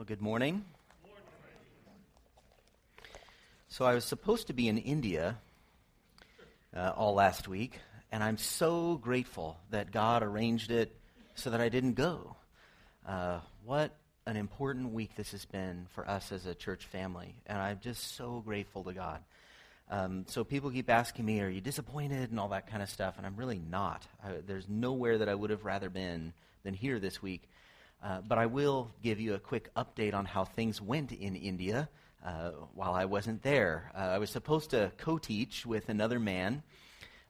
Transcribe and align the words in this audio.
Well, 0.00 0.06
good 0.06 0.22
morning. 0.22 0.64
So, 3.68 3.84
I 3.84 3.92
was 3.92 4.02
supposed 4.02 4.46
to 4.46 4.54
be 4.54 4.66
in 4.66 4.78
India 4.78 5.36
uh, 6.74 6.92
all 6.96 7.12
last 7.12 7.48
week, 7.48 7.78
and 8.10 8.24
I'm 8.24 8.38
so 8.38 8.94
grateful 8.96 9.58
that 9.68 9.92
God 9.92 10.22
arranged 10.22 10.70
it 10.70 10.96
so 11.34 11.50
that 11.50 11.60
I 11.60 11.68
didn't 11.68 11.96
go. 11.96 12.34
Uh, 13.06 13.40
what 13.66 13.94
an 14.24 14.38
important 14.38 14.94
week 14.94 15.16
this 15.16 15.32
has 15.32 15.44
been 15.44 15.86
for 15.90 16.08
us 16.08 16.32
as 16.32 16.46
a 16.46 16.54
church 16.54 16.86
family, 16.86 17.34
and 17.46 17.58
I'm 17.58 17.78
just 17.82 18.16
so 18.16 18.42
grateful 18.42 18.84
to 18.84 18.94
God. 18.94 19.20
Um, 19.90 20.24
so 20.28 20.44
people 20.44 20.70
keep 20.70 20.88
asking 20.88 21.26
me, 21.26 21.42
"Are 21.42 21.50
you 21.50 21.60
disappointed?" 21.60 22.30
and 22.30 22.40
all 22.40 22.48
that 22.48 22.68
kind 22.68 22.82
of 22.82 22.88
stuff, 22.88 23.18
and 23.18 23.26
I'm 23.26 23.36
really 23.36 23.60
not. 23.70 24.06
I, 24.24 24.36
there's 24.46 24.66
nowhere 24.66 25.18
that 25.18 25.28
I 25.28 25.34
would 25.34 25.50
have 25.50 25.66
rather 25.66 25.90
been 25.90 26.32
than 26.62 26.72
here 26.72 26.98
this 26.98 27.20
week. 27.20 27.50
Uh, 28.02 28.22
but 28.26 28.38
I 28.38 28.46
will 28.46 28.90
give 29.02 29.20
you 29.20 29.34
a 29.34 29.38
quick 29.38 29.74
update 29.74 30.14
on 30.14 30.24
how 30.24 30.44
things 30.44 30.80
went 30.80 31.12
in 31.12 31.36
India 31.36 31.88
uh, 32.24 32.50
while 32.74 32.94
I 32.94 33.04
wasn't 33.04 33.42
there. 33.42 33.92
Uh, 33.94 33.98
I 33.98 34.18
was 34.18 34.30
supposed 34.30 34.70
to 34.70 34.90
co 34.96 35.18
teach 35.18 35.66
with 35.66 35.90
another 35.90 36.18
man. 36.18 36.62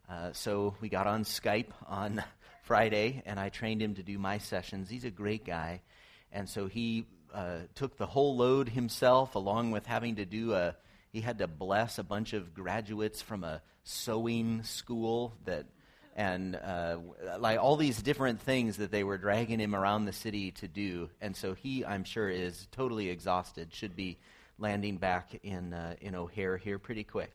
Uh, 0.08 0.32
so 0.32 0.76
we 0.80 0.88
got 0.88 1.08
on 1.08 1.24
Skype 1.24 1.72
on 1.88 2.22
Friday, 2.62 3.20
and 3.26 3.40
I 3.40 3.48
trained 3.48 3.82
him 3.82 3.94
to 3.96 4.04
do 4.04 4.16
my 4.16 4.38
sessions. 4.38 4.88
He's 4.88 5.04
a 5.04 5.10
great 5.10 5.44
guy. 5.44 5.82
And 6.30 6.48
so 6.48 6.68
he 6.68 7.06
took 7.74 7.96
the 7.96 8.06
whole 8.06 8.36
load 8.36 8.68
himself, 8.68 9.34
along 9.34 9.72
with 9.72 9.86
having 9.86 10.16
to 10.16 10.24
do 10.24 10.52
a, 10.54 10.76
he 11.12 11.20
had 11.20 11.38
to 11.38 11.48
bless 11.48 11.98
a 11.98 12.04
bunch 12.04 12.32
of 12.32 12.54
graduates 12.54 13.20
from 13.22 13.42
a 13.42 13.62
sewing 13.82 14.62
school 14.62 15.34
that 15.44 15.66
and 16.16 16.56
uh, 16.56 16.98
like 17.38 17.58
all 17.58 17.76
these 17.76 18.00
different 18.02 18.40
things 18.40 18.78
that 18.78 18.90
they 18.90 19.04
were 19.04 19.18
dragging 19.18 19.60
him 19.60 19.74
around 19.74 20.04
the 20.04 20.12
city 20.12 20.50
to 20.52 20.68
do. 20.68 21.08
And 21.20 21.36
so 21.36 21.54
he, 21.54 21.84
I'm 21.84 22.04
sure, 22.04 22.28
is 22.28 22.66
totally 22.72 23.08
exhausted. 23.08 23.72
Should 23.72 23.96
be 23.96 24.18
landing 24.58 24.98
back 24.98 25.38
in 25.42 25.72
uh, 25.72 25.94
in 26.00 26.14
O'Hare 26.14 26.56
here 26.56 26.78
pretty 26.78 27.04
quick. 27.04 27.32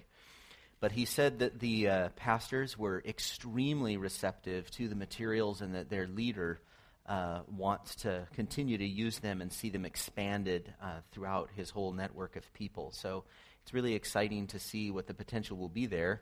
But 0.79 0.91
he 0.91 1.05
said 1.05 1.39
that 1.39 1.59
the 1.59 1.87
uh, 1.87 2.09
pastors 2.15 2.77
were 2.77 3.01
extremely 3.05 3.97
receptive 3.97 4.69
to 4.71 4.87
the 4.87 4.95
materials, 4.95 5.61
and 5.61 5.73
that 5.73 5.89
their 5.89 6.05
leader 6.05 6.59
uh, 7.07 7.41
wants 7.55 7.95
to 7.95 8.27
continue 8.33 8.77
to 8.77 8.85
use 8.85 9.19
them 9.19 9.41
and 9.41 9.51
see 9.51 9.69
them 9.69 9.85
expanded 9.85 10.73
uh, 10.81 10.99
throughout 11.11 11.49
his 11.55 11.69
whole 11.69 11.93
network 11.93 12.35
of 12.35 12.53
people. 12.53 12.91
So 12.91 13.23
it's 13.63 13.73
really 13.73 13.93
exciting 13.93 14.47
to 14.47 14.59
see 14.59 14.91
what 14.91 15.07
the 15.07 15.13
potential 15.13 15.57
will 15.57 15.69
be 15.69 15.85
there. 15.85 16.21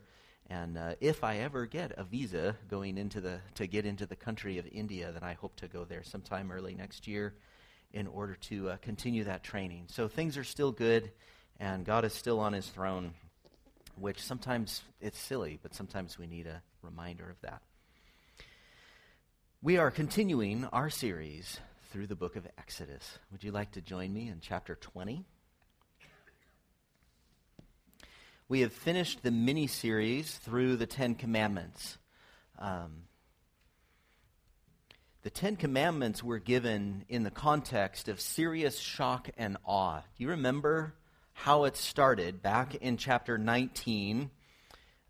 And 0.50 0.76
uh, 0.76 0.94
if 1.00 1.24
I 1.24 1.38
ever 1.38 1.66
get 1.66 1.92
a 1.96 2.04
visa 2.04 2.56
going 2.68 2.98
into 2.98 3.20
the 3.20 3.40
to 3.54 3.66
get 3.66 3.86
into 3.86 4.06
the 4.06 4.16
country 4.16 4.58
of 4.58 4.66
India, 4.70 5.10
then 5.12 5.22
I 5.22 5.34
hope 5.34 5.56
to 5.56 5.68
go 5.68 5.84
there 5.84 6.02
sometime 6.02 6.52
early 6.52 6.74
next 6.74 7.06
year 7.06 7.34
in 7.92 8.06
order 8.06 8.34
to 8.34 8.70
uh, 8.70 8.76
continue 8.82 9.24
that 9.24 9.42
training. 9.42 9.84
So 9.88 10.08
things 10.08 10.36
are 10.36 10.44
still 10.44 10.72
good, 10.72 11.12
and 11.58 11.84
God 11.84 12.04
is 12.04 12.12
still 12.12 12.40
on 12.40 12.52
His 12.52 12.66
throne, 12.66 13.14
which 13.96 14.20
sometimes 14.20 14.82
it's 15.00 15.18
silly, 15.18 15.58
but 15.62 15.74
sometimes 15.74 16.18
we 16.18 16.26
need 16.26 16.46
a 16.46 16.62
reminder 16.82 17.30
of 17.30 17.40
that. 17.40 17.62
We 19.62 19.78
are 19.78 19.90
continuing 19.90 20.66
our 20.66 20.90
series 20.90 21.58
through 21.90 22.08
the 22.08 22.16
book 22.16 22.36
of 22.36 22.46
Exodus. 22.58 23.18
Would 23.32 23.44
you 23.44 23.52
like 23.52 23.72
to 23.72 23.80
join 23.80 24.12
me 24.12 24.28
in 24.28 24.40
chapter 24.42 24.74
20? 24.74 25.24
We 28.54 28.60
have 28.60 28.72
finished 28.72 29.20
the 29.24 29.32
mini 29.32 29.66
series 29.66 30.32
through 30.32 30.76
the 30.76 30.86
Ten 30.86 31.16
Commandments. 31.16 31.98
Um, 32.56 33.02
the 35.22 35.30
Ten 35.30 35.56
Commandments 35.56 36.22
were 36.22 36.38
given 36.38 37.04
in 37.08 37.24
the 37.24 37.32
context 37.32 38.08
of 38.08 38.20
serious 38.20 38.78
shock 38.78 39.28
and 39.36 39.56
awe. 39.64 40.02
Do 40.16 40.22
you 40.22 40.30
remember 40.30 40.94
how 41.32 41.64
it 41.64 41.76
started 41.76 42.42
back 42.42 42.76
in 42.76 42.96
chapter 42.96 43.38
19? 43.38 44.30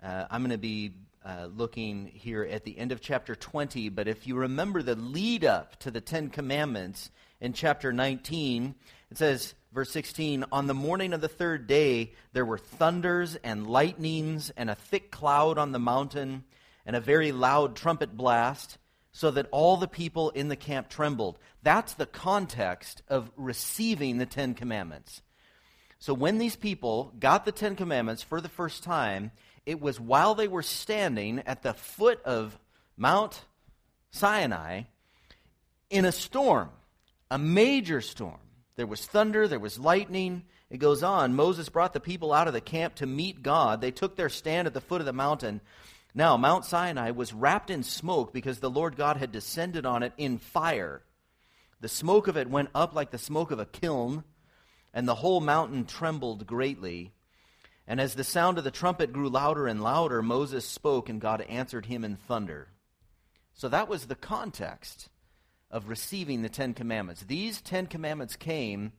Uh, 0.02 0.24
I'm 0.30 0.40
going 0.40 0.50
to 0.50 0.56
be 0.56 0.94
uh, 1.22 1.48
looking 1.54 2.06
here 2.14 2.44
at 2.44 2.64
the 2.64 2.78
end 2.78 2.92
of 2.92 3.02
chapter 3.02 3.34
20, 3.34 3.90
but 3.90 4.08
if 4.08 4.26
you 4.26 4.36
remember 4.36 4.82
the 4.82 4.94
lead 4.94 5.44
up 5.44 5.78
to 5.80 5.90
the 5.90 6.00
Ten 6.00 6.30
Commandments 6.30 7.10
in 7.42 7.52
chapter 7.52 7.92
19, 7.92 8.74
it 9.10 9.18
says, 9.18 9.52
verse 9.74 9.90
16 9.90 10.44
On 10.52 10.68
the 10.68 10.74
morning 10.74 11.12
of 11.12 11.20
the 11.20 11.28
third 11.28 11.66
day, 11.66 12.12
there 12.32 12.44
were 12.44 12.58
thunders 12.58 13.34
and 13.42 13.66
lightnings 13.66 14.50
and 14.56 14.70
a 14.70 14.76
thick 14.76 15.10
cloud 15.10 15.58
on 15.58 15.72
the 15.72 15.80
mountain 15.80 16.44
and 16.86 16.94
a 16.94 17.00
very 17.00 17.32
loud 17.32 17.74
trumpet 17.74 18.16
blast, 18.16 18.78
so 19.10 19.30
that 19.32 19.48
all 19.50 19.76
the 19.76 19.88
people 19.88 20.30
in 20.30 20.48
the 20.48 20.56
camp 20.56 20.88
trembled. 20.88 21.38
That's 21.62 21.94
the 21.94 22.06
context 22.06 23.02
of 23.08 23.30
receiving 23.36 24.18
the 24.18 24.26
Ten 24.26 24.54
Commandments. 24.54 25.22
So 25.98 26.14
when 26.14 26.38
these 26.38 26.56
people 26.56 27.12
got 27.18 27.44
the 27.44 27.52
Ten 27.52 27.74
Commandments 27.74 28.22
for 28.22 28.40
the 28.40 28.48
first 28.48 28.82
time, 28.82 29.30
it 29.66 29.80
was 29.80 29.98
while 29.98 30.34
they 30.34 30.48
were 30.48 30.62
standing 30.62 31.42
at 31.46 31.62
the 31.62 31.74
foot 31.74 32.22
of 32.24 32.58
Mount 32.96 33.44
Sinai 34.10 34.82
in 35.90 36.04
a 36.04 36.12
storm, 36.12 36.70
a 37.30 37.38
major 37.38 38.00
storm. 38.00 38.38
There 38.76 38.86
was 38.86 39.06
thunder, 39.06 39.46
there 39.46 39.60
was 39.60 39.78
lightning. 39.78 40.44
It 40.68 40.78
goes 40.78 41.02
on. 41.02 41.34
Moses 41.34 41.68
brought 41.68 41.92
the 41.92 42.00
people 42.00 42.32
out 42.32 42.48
of 42.48 42.54
the 42.54 42.60
camp 42.60 42.96
to 42.96 43.06
meet 43.06 43.42
God. 43.42 43.80
They 43.80 43.92
took 43.92 44.16
their 44.16 44.28
stand 44.28 44.66
at 44.66 44.74
the 44.74 44.80
foot 44.80 45.00
of 45.00 45.06
the 45.06 45.12
mountain. 45.12 45.60
Now, 46.14 46.36
Mount 46.36 46.64
Sinai 46.64 47.10
was 47.10 47.32
wrapped 47.32 47.70
in 47.70 47.82
smoke 47.82 48.32
because 48.32 48.58
the 48.58 48.70
Lord 48.70 48.96
God 48.96 49.16
had 49.16 49.32
descended 49.32 49.86
on 49.86 50.02
it 50.02 50.12
in 50.16 50.38
fire. 50.38 51.02
The 51.80 51.88
smoke 51.88 52.28
of 52.28 52.36
it 52.36 52.48
went 52.48 52.70
up 52.74 52.94
like 52.94 53.10
the 53.10 53.18
smoke 53.18 53.50
of 53.50 53.58
a 53.58 53.66
kiln, 53.66 54.24
and 54.92 55.06
the 55.06 55.16
whole 55.16 55.40
mountain 55.40 55.84
trembled 55.84 56.46
greatly. 56.46 57.12
And 57.86 58.00
as 58.00 58.14
the 58.14 58.24
sound 58.24 58.58
of 58.58 58.64
the 58.64 58.70
trumpet 58.70 59.12
grew 59.12 59.28
louder 59.28 59.66
and 59.66 59.82
louder, 59.82 60.22
Moses 60.22 60.66
spoke, 60.66 61.08
and 61.08 61.20
God 61.20 61.42
answered 61.42 61.86
him 61.86 62.04
in 62.04 62.16
thunder. 62.16 62.68
So 63.52 63.68
that 63.68 63.88
was 63.88 64.06
the 64.06 64.14
context 64.14 65.08
of 65.74 65.88
receiving 65.88 66.40
the 66.40 66.48
Ten 66.48 66.72
Commandments. 66.72 67.24
These 67.26 67.60
Ten 67.60 67.88
Commandments 67.88 68.36
came 68.36 68.92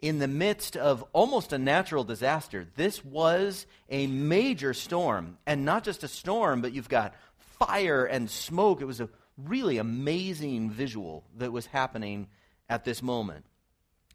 in 0.00 0.20
the 0.20 0.28
midst 0.28 0.76
of 0.76 1.04
almost 1.12 1.52
a 1.52 1.58
natural 1.58 2.04
disaster. 2.04 2.66
This 2.76 3.04
was 3.04 3.66
a 3.90 4.06
major 4.06 4.72
storm, 4.72 5.38
and 5.44 5.64
not 5.64 5.82
just 5.82 6.04
a 6.04 6.08
storm, 6.08 6.62
but 6.62 6.72
you've 6.72 6.88
got 6.88 7.14
fire 7.58 8.04
and 8.04 8.30
smoke. 8.30 8.80
It 8.80 8.86
was 8.86 9.00
a 9.00 9.08
really 9.36 9.78
amazing 9.78 10.70
visual 10.70 11.24
that 11.36 11.50
was 11.50 11.66
happening 11.66 12.28
at 12.68 12.84
this 12.84 13.02
moment. 13.02 13.44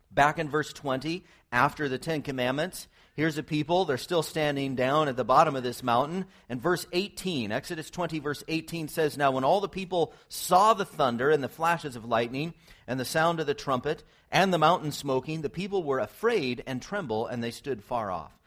Back 0.10 0.40
in 0.40 0.50
verse 0.50 0.72
20, 0.72 1.26
after 1.52 1.90
the 1.90 1.98
Ten 1.98 2.22
Commandments, 2.22 2.88
Here's 3.16 3.38
a 3.38 3.44
people, 3.44 3.86
they're 3.86 3.98
still 3.98 4.24
standing 4.24 4.76
down 4.76 5.08
at 5.08 5.16
the 5.16 5.24
bottom 5.24 5.56
of 5.56 5.64
this 5.64 5.82
mountain. 5.82 6.26
And 6.50 6.62
verse 6.62 6.86
18, 6.92 7.50
Exodus 7.50 7.90
20, 7.90 8.20
verse 8.20 8.44
18 8.50 8.90
says, 8.90 9.18
Now 9.18 9.32
when 9.32 9.46
all 9.46 9.62
the 9.62 9.70
people 9.70 10.14
saw 10.28 10.74
the 10.74 10.84
thunder 10.84 11.30
and 11.30 11.42
the 11.42 11.48
flashes 11.48 11.96
of 11.96 12.04
lightning 12.04 12.54
and 12.88 13.00
the 13.00 13.06
sound 13.06 13.40
of 13.40 13.48
the 13.48 13.54
trumpet 13.54 14.04
and 14.32 14.54
the 14.54 14.58
mountain 14.58 14.92
smoking, 14.92 15.42
the 15.42 15.50
people 15.50 15.82
were 15.82 16.00
afraid 16.00 16.62
and 16.68 16.82
tremble, 16.82 17.26
and 17.26 17.42
they 17.42 17.52
stood 17.52 17.82
far 17.82 18.12
off. 18.12 18.38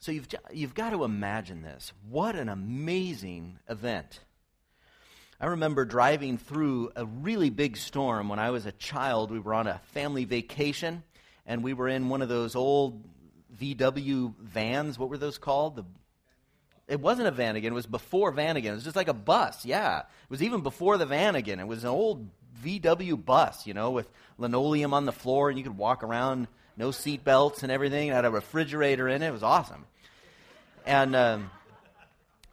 So 0.00 0.12
you've, 0.12 0.28
you've 0.52 0.74
got 0.74 0.90
to 0.90 1.04
imagine 1.04 1.62
this. 1.62 1.90
What 2.10 2.36
an 2.36 2.50
amazing 2.50 3.58
event. 3.70 4.20
I 5.40 5.46
remember 5.46 5.86
driving 5.86 6.36
through 6.36 6.90
a 6.94 7.06
really 7.06 7.48
big 7.48 7.78
storm 7.78 8.28
when 8.28 8.38
I 8.38 8.50
was 8.50 8.66
a 8.66 8.72
child. 8.72 9.30
We 9.30 9.40
were 9.40 9.54
on 9.54 9.66
a 9.66 9.80
family 9.92 10.26
vacation, 10.26 11.04
and 11.46 11.64
we 11.64 11.72
were 11.72 11.88
in 11.88 12.10
one 12.10 12.20
of 12.20 12.28
those 12.28 12.54
old 12.54 13.02
VW 13.58 14.34
vans. 14.40 14.98
What 14.98 15.08
were 15.08 15.18
those 15.18 15.38
called? 15.38 15.76
The 15.76 15.84
it 16.86 17.00
wasn't 17.00 17.28
a 17.28 17.32
Vanagon. 17.32 17.64
It 17.64 17.72
was 17.72 17.86
before 17.86 18.32
Vanagon. 18.32 18.66
It 18.66 18.72
was 18.72 18.84
just 18.84 18.96
like 18.96 19.08
a 19.08 19.14
bus. 19.14 19.64
Yeah, 19.64 20.00
it 20.00 20.06
was 20.28 20.42
even 20.42 20.60
before 20.60 20.98
the 20.98 21.06
Vanagon. 21.06 21.58
It 21.58 21.66
was 21.66 21.82
an 21.82 21.90
old 21.90 22.28
VW 22.62 23.22
bus, 23.24 23.66
you 23.66 23.74
know, 23.74 23.90
with 23.90 24.08
linoleum 24.38 24.92
on 24.92 25.06
the 25.06 25.12
floor, 25.12 25.48
and 25.48 25.58
you 25.58 25.64
could 25.64 25.78
walk 25.78 26.02
around, 26.02 26.46
no 26.76 26.90
seat 26.90 27.24
belts 27.24 27.62
and 27.62 27.72
everything. 27.72 28.08
It 28.08 28.12
had 28.12 28.24
a 28.24 28.30
refrigerator 28.30 29.08
in 29.08 29.22
it. 29.22 29.28
It 29.28 29.32
was 29.32 29.42
awesome. 29.42 29.86
And 30.84 31.16
um, 31.16 31.50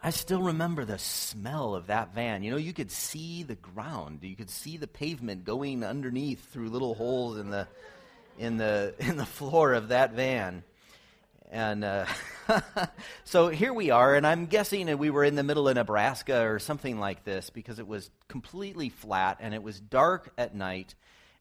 I 0.01 0.11
still 0.11 0.41
remember 0.41 0.85
the 0.85 0.97
smell 0.97 1.75
of 1.75 1.87
that 1.87 2.13
van. 2.13 2.43
You 2.43 2.51
know, 2.51 2.57
you 2.57 2.73
could 2.73 2.91
see 2.91 3.43
the 3.43 3.55
ground. 3.55 4.19
You 4.21 4.35
could 4.35 4.49
see 4.49 4.77
the 4.77 4.87
pavement 4.87 5.43
going 5.43 5.83
underneath 5.83 6.51
through 6.51 6.69
little 6.69 6.95
holes 6.95 7.37
in 7.37 7.49
the 7.49 7.67
in 8.39 8.57
the 8.57 8.95
in 8.99 9.17
the 9.17 9.25
floor 9.25 9.73
of 9.73 9.89
that 9.89 10.13
van. 10.13 10.63
And 11.53 11.83
uh, 11.83 12.05
so 13.25 13.49
here 13.49 13.73
we 13.73 13.89
are, 13.89 14.15
and 14.15 14.25
I'm 14.25 14.45
guessing 14.45 14.85
that 14.85 14.97
we 14.97 15.09
were 15.09 15.25
in 15.25 15.35
the 15.35 15.43
middle 15.43 15.67
of 15.67 15.75
Nebraska 15.75 16.47
or 16.47 16.59
something 16.59 16.97
like 16.97 17.25
this 17.25 17.49
because 17.49 17.77
it 17.77 17.87
was 17.87 18.09
completely 18.29 18.87
flat 18.87 19.39
and 19.41 19.53
it 19.53 19.61
was 19.61 19.77
dark 19.77 20.31
at 20.37 20.55
night, 20.55 20.95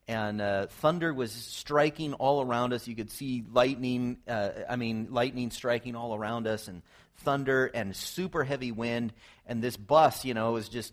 and 0.08 0.40
uh, 0.40 0.66
thunder 0.66 1.14
was 1.14 1.30
striking 1.30 2.14
all 2.14 2.42
around 2.42 2.72
us. 2.72 2.88
You 2.88 2.96
could 2.96 3.12
see 3.12 3.44
lightning, 3.52 4.18
uh, 4.26 4.50
I 4.68 4.74
mean, 4.74 5.08
lightning 5.12 5.52
striking 5.52 5.94
all 5.94 6.12
around 6.16 6.48
us, 6.48 6.66
and 6.66 6.82
thunder 7.18 7.66
and 7.66 7.94
super 7.94 8.42
heavy 8.42 8.72
wind. 8.72 9.12
And 9.46 9.62
this 9.62 9.76
bus, 9.76 10.24
you 10.24 10.34
know, 10.34 10.50
was 10.50 10.68
just 10.68 10.92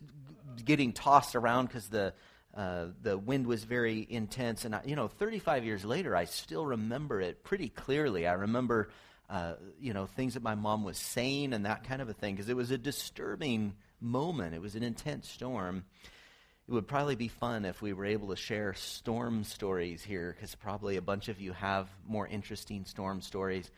getting 0.64 0.94
tossed 0.94 1.36
around 1.36 1.68
because 1.68 1.90
the 1.90 2.14
Uh, 2.58 2.88
the 3.04 3.16
wind 3.16 3.46
was 3.46 3.64
very 3.64 4.04
intense, 4.10 4.66
and 4.66 4.74
I, 4.74 4.82
you 4.84 4.96
know, 4.96 5.08
35 5.08 5.64
years 5.64 5.86
later, 5.86 6.16
I 6.16 6.26
still 6.26 6.66
remember 6.66 7.22
it 7.22 7.44
pretty 7.44 7.70
clearly. 7.70 8.26
I 8.26 8.34
remember, 8.34 8.90
uh, 9.30 9.54
you 9.80 9.94
know, 9.94 10.06
things 10.06 10.36
that 10.36 10.44
my 10.44 10.56
mom 10.56 10.84
was 10.84 10.98
saying 10.98 11.54
and 11.54 11.66
that 11.66 11.84
kind 11.84 12.02
of 12.02 12.10
a 12.10 12.14
thing 12.14 12.36
because 12.36 12.50
it 12.50 12.56
was 12.56 12.72
a 12.72 12.78
disturbing 12.78 13.74
moment. 14.00 14.56
It 14.56 14.62
was 14.62 14.76
an 14.76 14.84
intense 14.84 15.30
storm. 15.30 15.84
It 16.68 16.74
would 16.74 16.88
probably 16.88 17.16
be 17.16 17.28
fun 17.28 17.66
if 17.66 17.82
we 17.82 17.94
were 17.94 18.06
able 18.06 18.30
to 18.30 18.36
share 18.36 18.74
storm 18.74 19.44
stories 19.44 20.04
here 20.04 20.34
because 20.36 20.56
probably 20.56 20.98
a 20.98 21.02
bunch 21.02 21.30
of 21.30 21.40
you 21.40 21.54
have 21.54 21.90
more 22.08 22.28
interesting 22.28 22.86
storm 22.86 23.22
stories. 23.22 23.70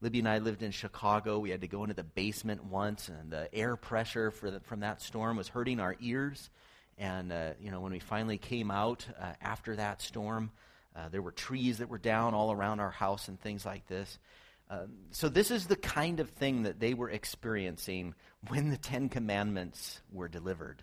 Libby 0.00 0.18
and 0.18 0.28
I 0.28 0.38
lived 0.38 0.62
in 0.62 0.70
Chicago. 0.72 1.38
We 1.38 1.50
had 1.50 1.62
to 1.62 1.68
go 1.68 1.82
into 1.82 1.94
the 1.94 2.04
basement 2.04 2.64
once, 2.64 3.08
and 3.08 3.30
the 3.30 3.52
air 3.54 3.76
pressure 3.76 4.32
the, 4.42 4.60
from 4.60 4.80
that 4.80 5.00
storm 5.00 5.36
was 5.36 5.48
hurting 5.48 5.80
our 5.80 5.96
ears. 6.00 6.50
And, 6.98 7.32
uh, 7.32 7.50
you 7.60 7.70
know, 7.70 7.80
when 7.80 7.92
we 7.92 7.98
finally 7.98 8.38
came 8.38 8.70
out 8.70 9.06
uh, 9.20 9.32
after 9.40 9.76
that 9.76 10.02
storm, 10.02 10.50
uh, 10.94 11.08
there 11.08 11.22
were 11.22 11.32
trees 11.32 11.78
that 11.78 11.88
were 11.88 11.98
down 11.98 12.34
all 12.34 12.52
around 12.52 12.80
our 12.80 12.90
house 12.90 13.28
and 13.28 13.40
things 13.40 13.64
like 13.64 13.86
this. 13.86 14.18
Um, 14.68 14.88
so, 15.10 15.28
this 15.28 15.50
is 15.50 15.66
the 15.66 15.76
kind 15.76 16.18
of 16.18 16.30
thing 16.30 16.64
that 16.64 16.80
they 16.80 16.94
were 16.94 17.10
experiencing 17.10 18.14
when 18.48 18.70
the 18.70 18.76
Ten 18.76 19.08
Commandments 19.08 20.00
were 20.12 20.28
delivered. 20.28 20.82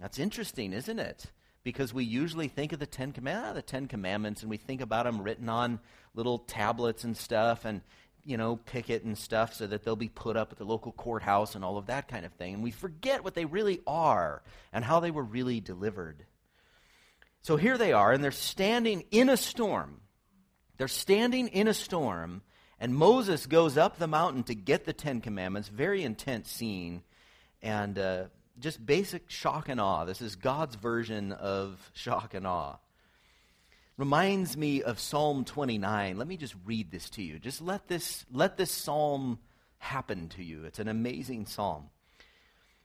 That's 0.00 0.18
interesting, 0.18 0.72
isn't 0.72 0.98
it? 0.98 1.30
Because 1.62 1.94
we 1.94 2.04
usually 2.04 2.48
think 2.48 2.72
of 2.72 2.80
the 2.80 2.86
Ten 2.86 3.12
Commandments, 3.12 3.50
ah, 3.50 3.54
the 3.54 3.62
Ten 3.62 3.86
Commandments, 3.86 4.42
and 4.42 4.50
we 4.50 4.56
think 4.56 4.80
about 4.80 5.04
them 5.04 5.22
written 5.22 5.48
on 5.48 5.80
little 6.14 6.38
tablets 6.38 7.04
and 7.04 7.16
stuff. 7.16 7.64
And 7.64 7.82
you 8.24 8.36
know, 8.36 8.56
picket 8.56 9.04
and 9.04 9.16
stuff 9.16 9.54
so 9.54 9.66
that 9.66 9.84
they'll 9.84 9.96
be 9.96 10.08
put 10.08 10.36
up 10.36 10.50
at 10.52 10.58
the 10.58 10.64
local 10.64 10.92
courthouse 10.92 11.54
and 11.54 11.64
all 11.64 11.76
of 11.76 11.86
that 11.86 12.08
kind 12.08 12.24
of 12.24 12.32
thing. 12.32 12.54
And 12.54 12.62
we 12.62 12.70
forget 12.70 13.22
what 13.22 13.34
they 13.34 13.44
really 13.44 13.80
are 13.86 14.42
and 14.72 14.84
how 14.84 15.00
they 15.00 15.10
were 15.10 15.22
really 15.22 15.60
delivered. 15.60 16.24
So 17.42 17.56
here 17.56 17.76
they 17.76 17.92
are, 17.92 18.12
and 18.12 18.24
they're 18.24 18.30
standing 18.30 19.04
in 19.10 19.28
a 19.28 19.36
storm. 19.36 20.00
They're 20.78 20.88
standing 20.88 21.48
in 21.48 21.68
a 21.68 21.74
storm, 21.74 22.42
and 22.84 22.94
Moses 22.94 23.46
goes 23.46 23.78
up 23.78 23.96
the 23.96 24.06
mountain 24.06 24.42
to 24.42 24.54
get 24.54 24.84
the 24.84 24.92
Ten 24.92 25.22
Commandments. 25.22 25.68
Very 25.70 26.02
intense 26.02 26.50
scene, 26.50 27.00
and 27.62 27.98
uh, 27.98 28.24
just 28.60 28.84
basic 28.84 29.30
shock 29.30 29.70
and 29.70 29.80
awe. 29.80 30.04
This 30.04 30.20
is 30.20 30.36
God's 30.36 30.74
version 30.74 31.32
of 31.32 31.90
shock 31.94 32.34
and 32.34 32.46
awe 32.46 32.76
reminds 33.96 34.54
me 34.54 34.82
of 34.82 35.00
Psalm 35.00 35.46
29. 35.46 36.18
Let 36.18 36.28
me 36.28 36.36
just 36.36 36.54
read 36.66 36.90
this 36.90 37.08
to 37.10 37.22
you. 37.22 37.38
Just 37.38 37.62
let 37.62 37.88
this, 37.88 38.26
let 38.30 38.58
this 38.58 38.70
psalm 38.70 39.38
happen 39.78 40.28
to 40.30 40.44
you. 40.44 40.64
It's 40.64 40.78
an 40.78 40.88
amazing 40.88 41.46
psalm. 41.46 41.84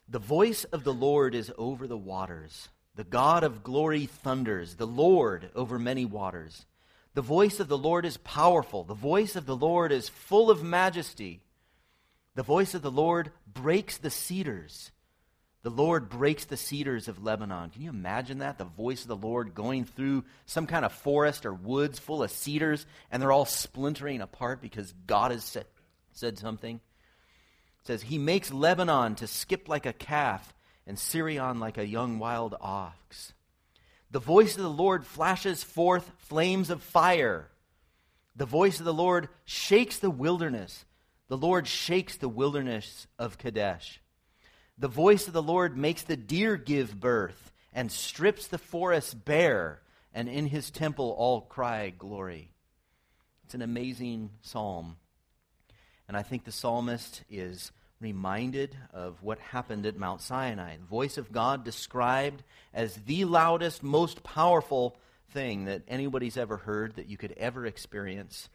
The 0.08 0.20
voice 0.20 0.64
of 0.64 0.86
the 0.86 0.94
Lord 0.94 1.36
is 1.36 1.52
over 1.58 1.88
the 1.88 1.98
waters. 1.98 2.70
The 2.96 3.04
God 3.04 3.44
of 3.44 3.64
glory 3.64 4.06
thunders, 4.06 4.76
the 4.76 4.88
Lord 4.88 5.50
over 5.56 5.78
many 5.78 6.06
waters. 6.06 6.66
The 7.20 7.24
voice 7.24 7.60
of 7.60 7.68
the 7.68 7.78
Lord 7.78 8.06
is 8.06 8.16
powerful. 8.16 8.86
The 8.86 8.94
voice 8.94 9.36
of 9.36 9.46
the 9.46 9.54
Lord 9.54 9.92
is 9.92 10.08
full 10.08 10.50
of 10.50 10.64
majesty. 10.64 11.42
The 12.36 12.44
voice 12.44 12.74
of 12.74 12.82
the 12.82 12.90
Lord 12.90 13.34
breaks 13.46 13.98
the 13.98 14.10
cedars. 14.10 14.92
The 15.62 15.70
Lord 15.70 16.08
breaks 16.08 16.46
the 16.46 16.56
cedars 16.56 17.10
of 17.10 17.22
Lebanon. 17.22 17.72
Can 17.72 17.82
you 17.82 17.90
imagine 17.90 18.38
that? 18.38 18.58
The 18.58 18.64
voice 18.64 19.02
of 19.02 19.10
the 19.10 19.18
Lord 19.18 19.54
going 19.54 19.84
through 19.84 20.24
some 20.46 20.66
kind 20.66 20.86
of 20.86 20.94
forest 20.94 21.46
or 21.46 21.54
woods 21.54 22.00
full 22.00 22.24
of 22.24 22.32
cedars, 22.32 22.86
and 23.12 23.22
they're 23.22 23.34
all 23.34 23.44
splintering 23.44 24.22
apart 24.22 24.62
because 24.62 24.94
God 25.06 25.32
has 25.32 25.44
said, 25.44 25.66
said 26.14 26.38
something. 26.38 26.76
It 26.78 27.88
says, 27.88 28.02
He 28.02 28.18
makes 28.18 28.50
Lebanon 28.54 29.16
to 29.16 29.28
skip 29.28 29.68
like 29.68 29.86
a 29.86 29.92
calf, 29.92 30.54
and 30.88 30.98
Sirion 30.98 31.60
like 31.60 31.78
a 31.78 31.86
young 31.86 32.18
wild 32.18 32.56
ox. 32.62 33.34
The 34.12 34.20
voice 34.20 34.56
of 34.56 34.64
the 34.64 34.70
Lord 34.70 35.06
flashes 35.06 35.64
forth 35.64 36.12
flames 36.18 36.70
of 36.70 36.82
fire. 36.82 37.50
The 38.36 38.46
voice 38.46 38.80
of 38.80 38.86
the 38.86 38.94
Lord 38.94 39.30
shakes 39.46 40.00
the 40.00 40.10
wilderness. 40.10 40.86
The 41.28 41.38
Lord 41.38 41.68
shakes 41.68 42.18
the 42.18 42.30
wilderness 42.30 43.08
of 43.20 43.38
Kadesh. 43.38 44.02
The 44.78 44.88
voice 44.88 45.28
of 45.28 45.34
the 45.34 45.44
Lord 45.44 45.78
makes 45.78 46.02
the 46.02 46.18
deer 46.18 46.56
give 46.56 47.00
birth 47.00 47.52
and 47.74 47.92
strips 47.92 48.48
the 48.48 48.58
forest 48.58 49.26
bare, 49.26 49.82
and 50.14 50.28
in 50.28 50.48
his 50.48 50.72
temple 50.72 51.14
all 51.18 51.42
cry 51.42 51.92
glory. 51.92 52.52
It's 53.44 53.54
an 53.54 53.62
amazing 53.62 54.32
psalm. 54.42 54.98
And 56.08 56.18
I 56.18 56.24
think 56.24 56.46
the 56.46 56.52
psalmist 56.52 57.24
is 57.30 57.72
reminded 58.00 58.78
of 58.94 59.22
what 59.22 59.40
happened 59.40 59.86
at 59.86 59.98
Mount 59.98 60.22
Sinai. 60.22 60.78
The 60.78 60.86
voice 60.86 61.18
of 61.18 61.32
God 61.32 61.66
described 61.66 62.44
as 62.74 62.96
the 62.96 63.26
loudest, 63.26 63.84
most 63.84 64.24
powerful 64.24 64.98
thing 65.32 65.66
that 65.66 65.84
anybody's 65.88 66.38
ever 66.38 66.58
heard, 66.58 66.96
that 66.96 67.10
you 67.10 67.18
could 67.18 67.34
ever 67.34 67.66
experience. 67.66 68.50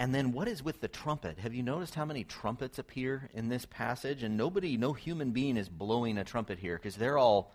And 0.00 0.14
then 0.14 0.32
what 0.32 0.48
is 0.48 0.62
with 0.62 0.80
the 0.80 0.88
trumpet? 0.88 1.38
Have 1.38 1.54
you 1.54 1.62
noticed 1.62 1.94
how 1.94 2.04
many 2.04 2.22
trumpets 2.22 2.78
appear 2.78 3.30
in 3.34 3.48
this 3.48 3.66
passage? 3.66 4.22
And 4.22 4.36
nobody, 4.36 4.76
no 4.76 4.92
human 4.92 5.32
being 5.32 5.56
is 5.56 5.68
blowing 5.68 6.18
a 6.18 6.24
trumpet 6.24 6.58
here 6.58 6.76
because 6.76 6.96
they're 6.96 7.18
all 7.18 7.52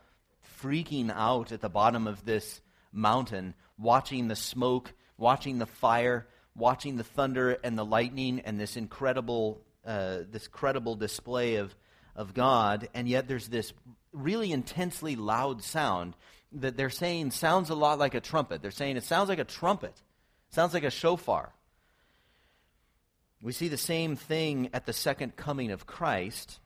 freaking 0.62 1.10
out 1.14 1.52
at 1.52 1.62
the 1.62 1.70
bottom 1.70 2.06
of 2.06 2.26
this 2.26 2.62
mountain, 2.92 3.54
watching 3.78 4.28
the 4.28 4.36
smoke, 4.36 4.94
watching 5.18 5.58
the 5.58 5.66
fire, 5.66 6.28
watching 6.56 6.98
the 6.98 7.04
thunder 7.04 7.58
and 7.64 7.78
the 7.78 7.86
lightning 7.86 8.42
and 8.42 8.60
this 8.60 8.78
incredible, 8.78 9.62
uh, 9.86 10.20
this 10.30 10.48
credible 10.48 10.96
display 10.96 11.56
of, 11.56 11.76
of 12.16 12.34
God. 12.34 12.90
And 12.94 13.08
yet 13.08 13.28
there's 13.28 13.48
this 13.48 13.74
really 14.12 14.52
intensely 14.52 15.16
loud 15.16 15.64
sound 15.64 16.16
that 16.54 16.78
they're 16.78 16.90
saying 16.90 17.32
sounds 17.32 17.70
a 17.70 17.76
lot 17.76 18.00
like 18.00 18.14
a 18.14 18.22
trumpet. 18.22 18.62
They're 18.62 18.72
saying 18.72 18.98
it 18.98 19.04
sounds 19.04 19.30
like 19.30 19.40
a 19.40 19.44
trumpet, 19.44 19.94
sounds 20.50 20.74
like 20.74 20.84
a 20.84 20.92
shofar. 20.92 21.52
We 23.42 23.52
see 23.52 23.68
the 23.68 23.78
same 23.78 24.16
thing 24.16 24.70
at 24.74 24.86
the 24.86 24.94
second 24.94 25.36
coming 25.36 25.72
of 25.72 25.86
Christ. 25.86 26.60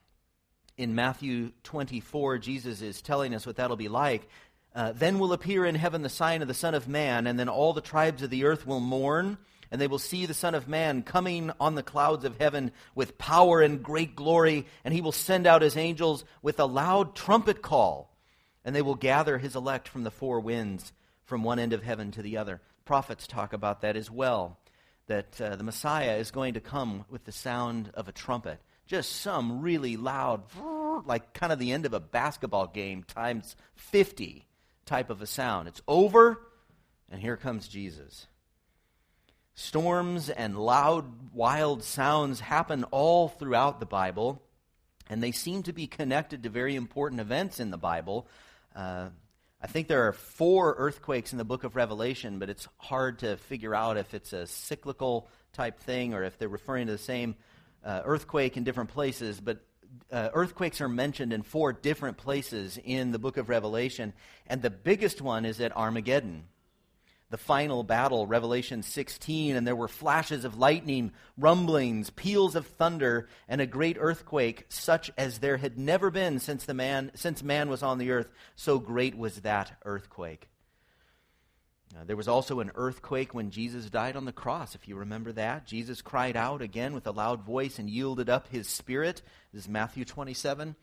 In 0.78 0.94
Matthew 0.94 1.52
24, 1.64 2.38
Jesus 2.38 2.82
is 2.84 3.02
telling 3.02 3.34
us 3.34 3.48
what 3.48 3.56
that'll 3.56 3.78
be 3.78 3.88
like. 3.88 4.30
Uh, 4.76 4.92
then 4.92 5.18
will 5.18 5.34
appear 5.34 5.66
in 5.66 5.74
heaven 5.74 6.04
the 6.04 6.10
sign 6.10 6.44
of 6.44 6.48
the 6.48 6.54
Son 6.54 6.76
of 6.76 6.88
Man, 6.88 7.26
and 7.26 7.40
then 7.40 7.50
all 7.50 7.74
the 7.74 7.82
tribes 7.82 8.22
of 8.22 8.30
the 8.30 8.46
earth 8.46 8.68
will 8.68 8.80
mourn, 8.80 9.40
and 9.72 9.82
they 9.82 9.88
will 9.88 10.00
see 10.00 10.26
the 10.26 10.34
Son 10.34 10.56
of 10.56 10.68
Man 10.68 11.04
coming 11.04 11.52
on 11.60 11.76
the 11.76 11.84
clouds 11.84 12.26
of 12.26 12.38
heaven 12.38 12.72
with 12.96 13.18
power 13.18 13.62
and 13.62 13.84
great 13.84 14.16
glory, 14.16 14.66
and 14.84 14.94
he 14.94 15.02
will 15.02 15.12
send 15.12 15.46
out 15.48 15.62
his 15.62 15.78
angels 15.78 16.24
with 16.42 16.60
a 16.60 16.66
loud 16.66 17.16
trumpet 17.16 17.62
call, 17.62 18.16
and 18.64 18.76
they 18.76 18.82
will 18.82 18.96
gather 18.96 19.38
his 19.38 19.56
elect 19.56 19.88
from 19.88 20.04
the 20.04 20.12
four 20.12 20.40
winds, 20.40 20.94
from 21.26 21.44
one 21.44 21.60
end 21.60 21.74
of 21.74 21.84
heaven 21.84 22.12
to 22.12 22.22
the 22.22 22.38
other. 22.38 22.62
Prophets 22.86 23.28
talk 23.28 23.54
about 23.54 23.82
that 23.82 23.96
as 23.96 24.10
well 24.10 24.58
that 25.08 25.40
uh, 25.42 25.56
the 25.56 25.64
Messiah 25.64 26.18
is 26.18 26.32
going 26.32 26.54
to 26.54 26.60
come 26.60 27.06
with 27.10 27.24
the 27.24 27.32
sound 27.32 27.90
of 27.94 28.08
a 28.08 28.12
trumpet. 28.12 28.60
Just 28.86 29.18
some 29.18 29.62
really 29.62 29.98
loud, 29.98 30.44
like 31.06 31.34
kind 31.34 31.52
of 31.52 31.60
the 31.60 31.72
end 31.72 31.86
of 31.86 31.94
a 31.94 32.00
basketball 32.00 32.68
game 32.68 33.04
times 33.04 33.56
50 33.76 34.46
type 34.86 35.10
of 35.10 35.22
a 35.22 35.28
sound. 35.28 35.68
It's 35.68 35.82
over, 35.88 36.42
and 37.10 37.22
here 37.22 37.38
comes 37.38 37.68
Jesus. 37.68 38.28
Storms 39.68 40.30
and 40.30 40.58
loud, 40.58 41.34
wild 41.34 41.84
sounds 41.84 42.40
happen 42.40 42.86
all 42.86 43.28
throughout 43.28 43.82
the 43.82 43.86
Bible, 43.86 44.42
and 45.10 45.22
they 45.22 45.34
seem 45.34 45.62
to 45.64 45.74
be 45.74 45.88
connected 45.88 46.44
to 46.44 46.50
very 46.50 46.74
important 46.78 47.20
events 47.20 47.60
in 47.60 47.70
the 47.70 47.78
Bible. 47.78 48.30
Uh, 48.74 49.10
I 49.62 49.68
think 49.68 49.90
there 49.90 50.08
are 50.08 50.14
four 50.14 50.74
earthquakes 50.78 51.34
in 51.34 51.38
the 51.38 51.44
book 51.44 51.66
of 51.66 51.76
Revelation, 51.76 52.40
but 52.40 52.50
it's 52.50 52.66
hard 52.78 53.20
to 53.20 53.36
figure 53.36 53.76
out 53.76 53.98
if 53.98 54.14
it's 54.14 54.32
a 54.32 54.48
cyclical 54.48 55.28
type 55.52 55.82
thing 55.82 56.14
or 56.14 56.24
if 56.24 56.38
they're 56.38 56.48
referring 56.48 56.86
to 56.88 56.94
the 56.94 56.98
same 56.98 57.36
uh, 57.84 58.04
earthquake 58.06 58.56
in 58.56 58.64
different 58.64 58.92
places. 58.92 59.42
But 59.42 59.66
uh, 60.10 60.30
earthquakes 60.34 60.80
are 60.80 60.88
mentioned 60.88 61.34
in 61.34 61.42
four 61.42 61.74
different 61.74 62.16
places 62.16 62.80
in 62.82 63.12
the 63.12 63.20
book 63.20 63.36
of 63.36 63.50
Revelation, 63.50 64.14
and 64.48 64.62
the 64.62 64.70
biggest 64.70 65.22
one 65.22 65.44
is 65.44 65.60
at 65.60 65.76
Armageddon 65.76 66.46
the 67.30 67.38
final 67.38 67.84
battle, 67.84 68.26
Revelation 68.26 68.82
16, 68.84 69.56
and 69.56 69.68
there 69.68 69.76
were 69.76 69.88
flashes 69.88 70.46
of 70.46 70.58
lightning, 70.58 71.12
rumblings, 71.38 72.10
peals 72.10 72.56
of 72.56 72.66
thunder, 72.66 73.28
and 73.50 73.60
a 73.60 73.66
great 73.66 73.98
earthquake, 74.00 74.66
such 74.70 75.12
as 75.18 75.40
there 75.40 75.58
had 75.58 75.78
never 75.78 76.10
been 76.10 76.40
since, 76.40 76.64
the 76.64 76.74
man, 76.74 77.12
since 77.16 77.44
man 77.44 77.70
was 77.70 77.84
on 77.84 77.98
the 77.98 78.12
earth. 78.12 78.30
So 78.56 78.80
great 78.80 79.18
was 79.18 79.42
that 79.42 79.74
earthquake. 79.84 80.48
There 82.06 82.18
was 82.18 82.28
also 82.28 82.60
an 82.60 82.72
earthquake 82.76 83.34
when 83.34 83.50
Jesus 83.50 83.90
died 83.90 84.16
on 84.16 84.26
the 84.26 84.32
cross, 84.32 84.76
if 84.76 84.88
you 84.88 84.96
remember 84.96 85.32
that. 85.32 85.66
Jesus 85.66 86.02
cried 86.02 86.38
out 86.38 86.62
again 86.62 86.94
with 86.94 87.08
a 87.08 87.12
loud 87.12 87.42
voice 87.42 87.80
and 87.80 87.90
yielded 87.90 88.30
up 88.30 88.50
his 88.50 88.68
spirit. 88.68 89.24
This 89.52 89.64
is 89.64 89.70
Matthew 89.70 90.06
27. 90.06 90.76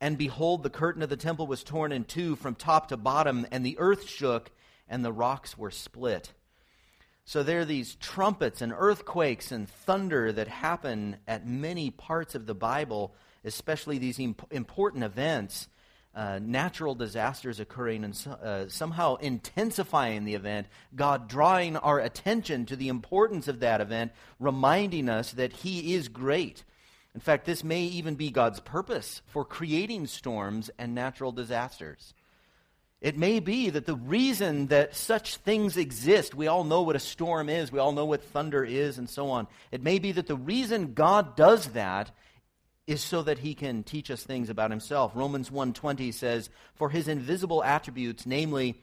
And 0.00 0.18
behold, 0.18 0.62
the 0.62 0.70
curtain 0.70 1.02
of 1.02 1.08
the 1.08 1.16
temple 1.16 1.46
was 1.46 1.62
torn 1.62 1.92
in 1.92 2.04
two 2.04 2.36
from 2.36 2.54
top 2.54 2.88
to 2.88 2.96
bottom, 2.96 3.46
and 3.52 3.64
the 3.64 3.78
earth 3.78 4.08
shook 4.08 4.50
and 4.88 5.04
the 5.04 5.12
rocks 5.12 5.58
were 5.58 5.70
split. 5.70 6.32
So 7.24 7.42
there 7.42 7.60
are 7.60 7.64
these 7.64 7.96
trumpets 7.96 8.62
and 8.62 8.72
earthquakes 8.76 9.50
and 9.52 9.68
thunder 9.68 10.32
that 10.32 10.48
happen 10.48 11.16
at 11.26 11.46
many 11.46 11.90
parts 11.90 12.34
of 12.34 12.46
the 12.46 12.54
Bible, 12.54 13.14
especially 13.44 13.98
these 13.98 14.18
imp- 14.20 14.52
important 14.52 15.04
events. 15.04 15.68
uh, 16.16 16.40
natural 16.42 16.94
disasters 16.94 17.60
occurring 17.60 18.02
and 18.02 18.16
so, 18.16 18.30
uh, 18.30 18.68
somehow 18.68 19.16
intensifying 19.16 20.24
the 20.24 20.34
event, 20.34 20.66
God 20.94 21.28
drawing 21.28 21.76
our 21.76 22.00
attention 22.00 22.64
to 22.66 22.76
the 22.76 22.88
importance 22.88 23.48
of 23.48 23.60
that 23.60 23.82
event, 23.82 24.12
reminding 24.40 25.10
us 25.10 25.32
that 25.32 25.52
He 25.52 25.94
is 25.94 26.08
great. 26.08 26.64
In 27.14 27.20
fact, 27.20 27.44
this 27.44 27.62
may 27.62 27.82
even 27.82 28.14
be 28.14 28.30
God's 28.30 28.60
purpose 28.60 29.20
for 29.26 29.44
creating 29.44 30.06
storms 30.06 30.70
and 30.78 30.94
natural 30.94 31.32
disasters. 31.32 32.14
It 33.06 33.16
may 33.16 33.38
be 33.38 33.70
that 33.70 33.86
the 33.86 33.94
reason 33.94 34.66
that 34.66 34.96
such 34.96 35.36
things 35.36 35.76
exist, 35.76 36.34
we 36.34 36.48
all 36.48 36.64
know 36.64 36.82
what 36.82 36.96
a 36.96 36.98
storm 36.98 37.48
is, 37.48 37.70
we 37.70 37.78
all 37.78 37.92
know 37.92 38.04
what 38.04 38.24
thunder 38.24 38.64
is, 38.64 38.98
and 38.98 39.08
so 39.08 39.30
on. 39.30 39.46
It 39.70 39.80
may 39.80 40.00
be 40.00 40.10
that 40.10 40.26
the 40.26 40.34
reason 40.34 40.92
God 40.92 41.36
does 41.36 41.68
that 41.68 42.10
is 42.88 43.00
so 43.04 43.22
that 43.22 43.38
he 43.38 43.54
can 43.54 43.84
teach 43.84 44.10
us 44.10 44.24
things 44.24 44.50
about 44.50 44.72
himself. 44.72 45.12
Romans 45.14 45.52
1:20 45.52 46.10
says, 46.10 46.50
"For 46.74 46.90
his 46.90 47.06
invisible 47.06 47.62
attributes, 47.62 48.26
namely 48.26 48.82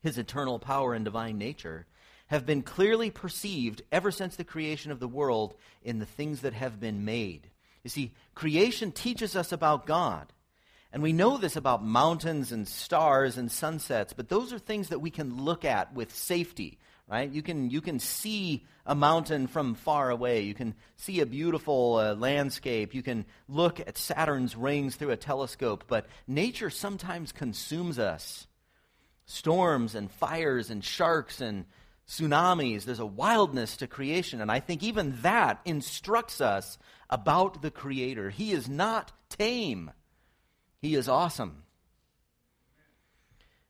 his 0.00 0.16
eternal 0.16 0.58
power 0.58 0.94
and 0.94 1.04
divine 1.04 1.36
nature, 1.36 1.86
have 2.28 2.46
been 2.46 2.62
clearly 2.62 3.10
perceived 3.10 3.82
ever 3.92 4.10
since 4.10 4.34
the 4.34 4.44
creation 4.44 4.90
of 4.90 4.98
the 4.98 5.06
world 5.06 5.52
in 5.82 5.98
the 5.98 6.06
things 6.06 6.40
that 6.40 6.54
have 6.54 6.80
been 6.80 7.04
made." 7.04 7.50
You 7.84 7.90
see, 7.90 8.14
creation 8.34 8.92
teaches 8.92 9.36
us 9.36 9.52
about 9.52 9.84
God. 9.84 10.32
And 10.92 11.02
we 11.02 11.12
know 11.12 11.38
this 11.38 11.56
about 11.56 11.84
mountains 11.84 12.52
and 12.52 12.68
stars 12.68 13.38
and 13.38 13.50
sunsets, 13.50 14.12
but 14.12 14.28
those 14.28 14.52
are 14.52 14.58
things 14.58 14.90
that 14.90 15.00
we 15.00 15.10
can 15.10 15.42
look 15.42 15.64
at 15.64 15.94
with 15.94 16.14
safety 16.14 16.78
right? 17.12 17.30
You 17.30 17.42
can, 17.42 17.68
you 17.68 17.82
can 17.82 17.98
see 17.98 18.64
a 18.86 18.94
mountain 18.94 19.46
from 19.46 19.74
far 19.74 20.08
away. 20.08 20.40
You 20.40 20.54
can 20.54 20.74
see 20.96 21.20
a 21.20 21.26
beautiful 21.26 21.96
uh, 21.96 22.14
landscape. 22.14 22.94
You 22.94 23.02
can 23.02 23.26
look 23.48 23.80
at 23.80 23.98
Saturn's 23.98 24.56
rings 24.56 24.96
through 24.96 25.10
a 25.10 25.16
telescope. 25.16 25.84
But 25.88 26.06
nature 26.26 26.70
sometimes 26.70 27.30
consumes 27.30 27.98
us. 27.98 28.46
Storms 29.26 29.94
and 29.94 30.10
fires 30.10 30.70
and 30.70 30.82
sharks 30.82 31.42
and 31.42 31.66
tsunamis. 32.08 32.84
There's 32.84 32.98
a 32.98 33.06
wildness 33.06 33.76
to 33.78 33.86
creation. 33.86 34.40
And 34.40 34.50
I 34.50 34.60
think 34.60 34.82
even 34.82 35.20
that 35.20 35.60
instructs 35.66 36.40
us 36.40 36.78
about 37.10 37.60
the 37.60 37.70
Creator. 37.70 38.30
He 38.30 38.52
is 38.52 38.70
not 38.70 39.12
tame, 39.28 39.90
He 40.82 40.96
is 40.96 41.08
awesome. 41.08 41.62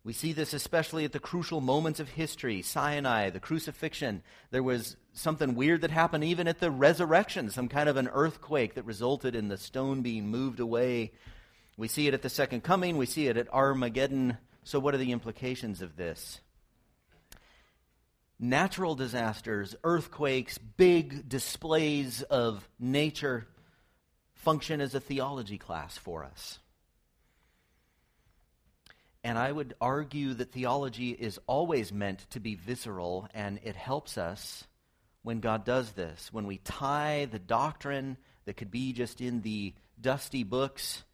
We 0.03 0.15
see 0.15 0.33
this 0.33 0.55
especially 0.55 1.05
at 1.05 1.13
the 1.13 1.21
crucial 1.21 1.61
moments 1.61 2.01
of 2.01 2.09
history 2.09 2.63
Sinai, 2.63 3.31
the 3.31 3.39
crucifixion. 3.39 4.23
There 4.51 4.63
was 4.63 4.97
something 5.13 5.55
weird 5.55 5.83
that 5.83 5.91
happened 5.91 6.25
even 6.25 6.49
at 6.49 6.59
the 6.59 6.71
resurrection, 6.71 7.51
some 7.51 7.69
kind 7.69 7.89
of 7.89 7.99
an 7.99 8.09
earthquake 8.09 8.75
that 8.75 8.87
resulted 8.87 9.37
in 9.37 9.49
the 9.49 9.59
stone 9.59 10.01
being 10.01 10.27
moved 10.27 10.59
away. 10.59 11.13
We 11.77 11.87
see 11.87 12.09
it 12.09 12.15
at 12.15 12.23
the 12.23 12.31
second 12.31 12.65
coming, 12.65 12.97
we 12.97 13.07
see 13.07 13.29
it 13.29 13.37
at 13.37 13.53
Armageddon. 13.53 14.39
So, 14.65 14.81
what 14.81 14.95
are 14.95 14.99
the 14.99 15.13
implications 15.13 15.83
of 15.83 15.97
this? 15.97 16.41
Natural 18.41 18.95
disasters, 18.95 19.77
earthquakes, 19.85 20.59
big 20.59 21.29
displays 21.29 22.23
of 22.23 22.69
nature 22.81 23.47
function 24.35 24.81
as 24.81 24.95
a 24.95 25.01
theology 25.01 25.59
class 25.59 25.97
for 25.97 26.25
us. 26.25 26.59
And 29.25 29.39
I 29.39 29.53
would 29.53 29.75
argue 29.81 30.35
that 30.35 30.53
theology 30.53 31.11
is 31.11 31.39
always 31.47 31.93
meant 31.93 32.27
to 32.31 32.41
be 32.41 32.57
visceral, 32.57 33.29
and 33.33 33.61
it 33.63 33.77
helps 33.77 34.19
us 34.19 34.65
when 35.23 35.41
God 35.41 35.65
does 35.65 35.93
this. 35.93 36.33
When 36.33 36.47
we 36.47 36.59
tie 36.59 37.29
the 37.31 37.39
doctrine 37.39 38.17
that 38.47 38.57
could 38.57 38.71
be 38.71 38.93
just 38.93 39.21
in 39.21 39.43
the 39.43 39.75
dusty 40.01 40.43
books 40.43 41.05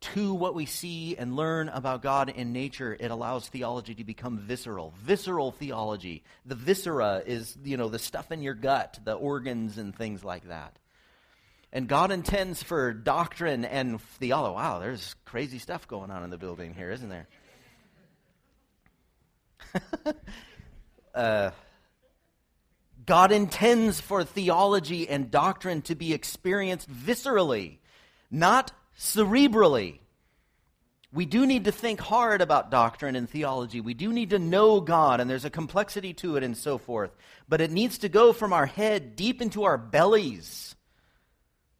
to 0.00 0.32
what 0.34 0.54
we 0.54 0.66
see 0.66 1.16
and 1.16 1.34
learn 1.34 1.68
about 1.70 2.02
God 2.02 2.28
in 2.28 2.52
nature, 2.52 2.96
it 3.00 3.10
allows 3.10 3.48
theology 3.48 3.94
to 3.94 4.04
become 4.04 4.38
visceral. 4.38 4.94
Visceral 5.02 5.50
theology. 5.50 6.22
The 6.46 6.54
viscera 6.54 7.22
is, 7.26 7.56
you 7.64 7.76
know, 7.76 7.88
the 7.88 7.98
stuff 7.98 8.30
in 8.30 8.42
your 8.42 8.54
gut, 8.54 9.00
the 9.02 9.14
organs 9.14 9.78
and 9.78 9.96
things 9.96 10.22
like 10.22 10.48
that. 10.48 10.78
And 11.72 11.86
God 11.86 12.10
intends 12.10 12.62
for 12.62 12.94
doctrine 12.94 13.64
and 13.64 14.00
theology. 14.00 14.54
Wow, 14.54 14.78
there's 14.78 15.14
crazy 15.26 15.58
stuff 15.58 15.86
going 15.86 16.10
on 16.10 16.24
in 16.24 16.30
the 16.30 16.38
building 16.38 16.72
here, 16.72 16.90
isn't 16.90 17.10
there? 17.10 17.28
uh, 21.14 21.50
God 23.04 23.32
intends 23.32 24.00
for 24.00 24.24
theology 24.24 25.08
and 25.08 25.30
doctrine 25.30 25.82
to 25.82 25.94
be 25.94 26.14
experienced 26.14 26.90
viscerally, 26.90 27.78
not 28.30 28.72
cerebrally. 28.98 29.98
We 31.12 31.26
do 31.26 31.46
need 31.46 31.64
to 31.64 31.72
think 31.72 32.00
hard 32.00 32.40
about 32.40 32.70
doctrine 32.70 33.14
and 33.16 33.28
theology. 33.28 33.80
We 33.82 33.94
do 33.94 34.12
need 34.12 34.30
to 34.30 34.38
know 34.38 34.80
God, 34.80 35.20
and 35.20 35.28
there's 35.28 35.46
a 35.46 35.50
complexity 35.50 36.14
to 36.14 36.36
it 36.36 36.42
and 36.42 36.56
so 36.56 36.78
forth. 36.78 37.10
But 37.46 37.60
it 37.60 37.70
needs 37.70 37.98
to 37.98 38.08
go 38.08 38.32
from 38.32 38.52
our 38.54 38.66
head 38.66 39.16
deep 39.16 39.42
into 39.42 39.64
our 39.64 39.78
bellies 39.78 40.74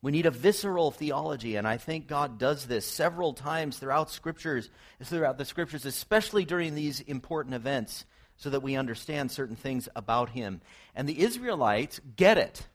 we 0.00 0.12
need 0.12 0.26
a 0.26 0.30
visceral 0.30 0.90
theology, 0.90 1.56
and 1.56 1.66
I 1.66 1.76
think 1.76 2.06
God 2.06 2.38
does 2.38 2.66
this 2.66 2.86
several 2.86 3.32
times 3.32 3.78
throughout 3.78 4.10
scriptures, 4.10 4.70
throughout 5.02 5.38
the 5.38 5.44
scriptures, 5.44 5.84
especially 5.84 6.44
during 6.44 6.74
these 6.74 7.00
important 7.00 7.54
events, 7.54 8.04
so 8.36 8.50
that 8.50 8.62
we 8.62 8.76
understand 8.76 9.32
certain 9.32 9.56
things 9.56 9.88
about 9.96 10.30
Him. 10.30 10.60
And 10.94 11.08
the 11.08 11.20
Israelites 11.20 12.00
get 12.16 12.38
it. 12.38 12.68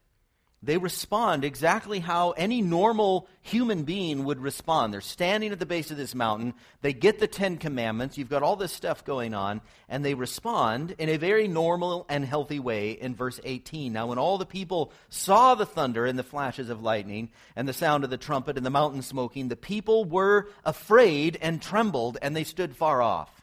They 0.66 0.78
respond 0.78 1.44
exactly 1.44 2.00
how 2.00 2.32
any 2.32 2.62
normal 2.62 3.28
human 3.42 3.84
being 3.84 4.24
would 4.24 4.40
respond. 4.40 4.94
They're 4.94 5.02
standing 5.02 5.52
at 5.52 5.60
the 5.60 5.66
base 5.66 5.92
of 5.92 5.98
this 5.98 6.16
mountain. 6.16 6.54
They 6.82 6.94
get 6.94 7.20
the 7.20 7.28
Ten 7.28 7.58
Commandments. 7.58 8.18
You've 8.18 8.30
got 8.30 8.44
all 8.44 8.56
this 8.56 8.72
stuff 8.72 9.04
going 9.04 9.34
on. 9.34 9.60
And 9.90 10.06
they 10.06 10.14
respond 10.14 10.96
in 10.98 11.10
a 11.10 11.18
very 11.18 11.50
normal 11.50 12.06
and 12.08 12.24
healthy 12.24 12.60
way 12.60 12.92
in 12.92 13.14
verse 13.14 13.42
18. 13.44 13.92
Now, 13.92 14.08
when 14.08 14.18
all 14.18 14.38
the 14.38 14.46
people 14.46 14.94
saw 15.10 15.54
the 15.54 15.66
thunder 15.66 16.06
and 16.06 16.18
the 16.18 16.24
flashes 16.24 16.70
of 16.70 16.82
lightning 16.82 17.30
and 17.58 17.68
the 17.68 17.74
sound 17.74 18.06
of 18.06 18.10
the 18.10 18.18
trumpet 18.18 18.56
and 18.56 18.66
the 18.66 18.70
mountain 18.70 19.02
smoking, 19.02 19.50
the 19.50 19.58
people 19.58 20.06
were 20.06 20.48
afraid 20.64 21.38
and 21.42 21.62
trembled, 21.62 22.18
and 22.22 22.34
they 22.34 22.46
stood 22.46 22.74
far 22.74 23.02
off. 23.02 23.43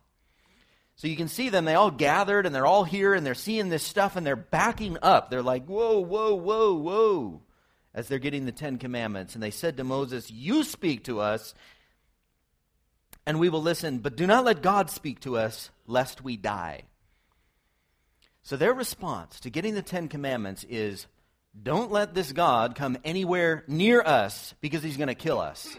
So 1.01 1.09
you 1.09 1.17
can 1.17 1.29
see 1.29 1.49
them, 1.49 1.65
they 1.65 1.77
all 1.77 1.91
gathered 1.91 2.45
and 2.45 2.55
they're 2.55 2.67
all 2.67 2.85
here 2.85 3.15
and 3.15 3.25
they're 3.25 3.33
seeing 3.33 3.71
this 3.71 3.83
stuff 3.83 4.17
and 4.17 4.27
they're 4.27 4.37
backing 4.37 4.99
up. 5.01 5.31
They're 5.31 5.41
like, 5.41 5.65
whoa, 5.65 6.01
whoa, 6.01 6.35
whoa, 6.35 6.75
whoa, 6.75 7.41
as 7.95 8.07
they're 8.07 8.19
getting 8.19 8.45
the 8.45 8.53
Ten 8.53 8.77
Commandments. 8.77 9.33
And 9.33 9.43
they 9.43 9.51
said 9.51 9.79
to 9.79 9.85
Moses, 9.85 10.31
You 10.31 10.63
speak 10.63 11.05
to 11.05 11.21
us 11.21 11.55
and 13.25 13.41
we 13.41 13.49
will 13.49 13.63
listen, 13.63 14.01
but 14.01 14.15
do 14.15 14.27
not 14.27 14.45
let 14.45 14.61
God 14.61 14.91
speak 14.91 15.21
to 15.21 15.39
us, 15.39 15.71
lest 15.87 16.23
we 16.23 16.37
die. 16.37 16.83
So 18.43 18.59
their 18.59 18.75
response 18.75 19.41
to 19.41 19.49
getting 19.49 19.75
the 19.75 19.81
Ten 19.81 20.07
Commandments 20.07 20.67
is, 20.69 21.07
Don't 21.63 21.91
let 21.91 22.13
this 22.13 22.33
God 22.33 22.75
come 22.75 22.99
anywhere 23.07 23.65
near 23.67 24.03
us 24.03 24.53
because 24.61 24.83
he's 24.83 24.99
going 24.99 25.09
to 25.09 25.15
kill 25.15 25.41
us. 25.41 25.79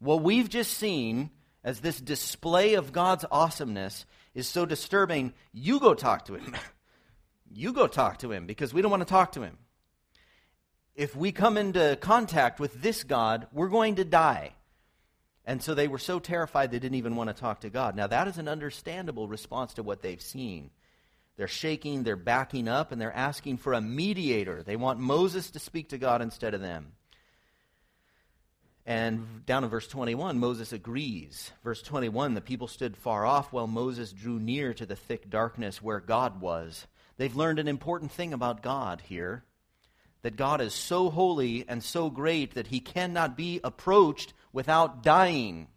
What 0.00 0.22
we've 0.22 0.50
just 0.50 0.74
seen 0.74 1.30
as 1.64 1.80
this 1.80 1.98
display 1.98 2.74
of 2.74 2.92
God's 2.92 3.24
awesomeness 3.30 4.04
is 4.34 4.48
so 4.48 4.66
disturbing, 4.66 5.32
you 5.52 5.80
go 5.80 5.94
talk 5.94 6.26
to 6.26 6.34
him. 6.34 6.54
you 7.52 7.72
go 7.72 7.86
talk 7.86 8.18
to 8.18 8.32
him 8.32 8.46
because 8.46 8.74
we 8.74 8.82
don't 8.82 8.90
want 8.90 9.02
to 9.02 9.08
talk 9.08 9.32
to 9.32 9.42
him. 9.42 9.58
If 10.94 11.16
we 11.16 11.32
come 11.32 11.56
into 11.56 11.98
contact 12.00 12.60
with 12.60 12.80
this 12.80 13.04
God, 13.04 13.48
we're 13.52 13.68
going 13.68 13.96
to 13.96 14.04
die. 14.04 14.52
And 15.44 15.62
so 15.62 15.74
they 15.74 15.88
were 15.88 15.98
so 15.98 16.18
terrified 16.18 16.70
they 16.70 16.78
didn't 16.78 16.98
even 16.98 17.16
want 17.16 17.28
to 17.28 17.34
talk 17.34 17.60
to 17.60 17.70
God. 17.70 17.96
Now, 17.96 18.06
that 18.06 18.28
is 18.28 18.38
an 18.38 18.48
understandable 18.48 19.28
response 19.28 19.74
to 19.74 19.82
what 19.82 20.02
they've 20.02 20.20
seen. 20.20 20.70
They're 21.36 21.48
shaking, 21.48 22.04
they're 22.04 22.16
backing 22.16 22.68
up, 22.68 22.92
and 22.92 23.00
they're 23.00 23.12
asking 23.14 23.58
for 23.58 23.72
a 23.72 23.80
mediator. 23.80 24.62
They 24.62 24.76
want 24.76 25.00
Moses 25.00 25.50
to 25.50 25.58
speak 25.58 25.90
to 25.90 25.98
God 25.98 26.22
instead 26.22 26.54
of 26.54 26.60
them. 26.60 26.92
And 28.86 29.46
down 29.46 29.64
in 29.64 29.70
verse 29.70 29.88
21, 29.88 30.38
Moses 30.38 30.72
agrees. 30.72 31.50
Verse 31.62 31.80
21 31.82 32.34
the 32.34 32.40
people 32.40 32.68
stood 32.68 32.96
far 32.96 33.24
off 33.24 33.52
while 33.52 33.66
Moses 33.66 34.12
drew 34.12 34.38
near 34.38 34.74
to 34.74 34.84
the 34.84 34.96
thick 34.96 35.30
darkness 35.30 35.82
where 35.82 36.00
God 36.00 36.40
was. 36.40 36.86
They've 37.16 37.34
learned 37.34 37.58
an 37.58 37.68
important 37.68 38.12
thing 38.12 38.34
about 38.34 38.62
God 38.62 39.00
here 39.06 39.44
that 40.22 40.36
God 40.36 40.60
is 40.60 40.72
so 40.72 41.10
holy 41.10 41.66
and 41.68 41.82
so 41.82 42.08
great 42.10 42.54
that 42.54 42.66
he 42.66 42.80
cannot 42.80 43.36
be 43.36 43.60
approached 43.62 44.32
without 44.52 45.02
dying. 45.02 45.68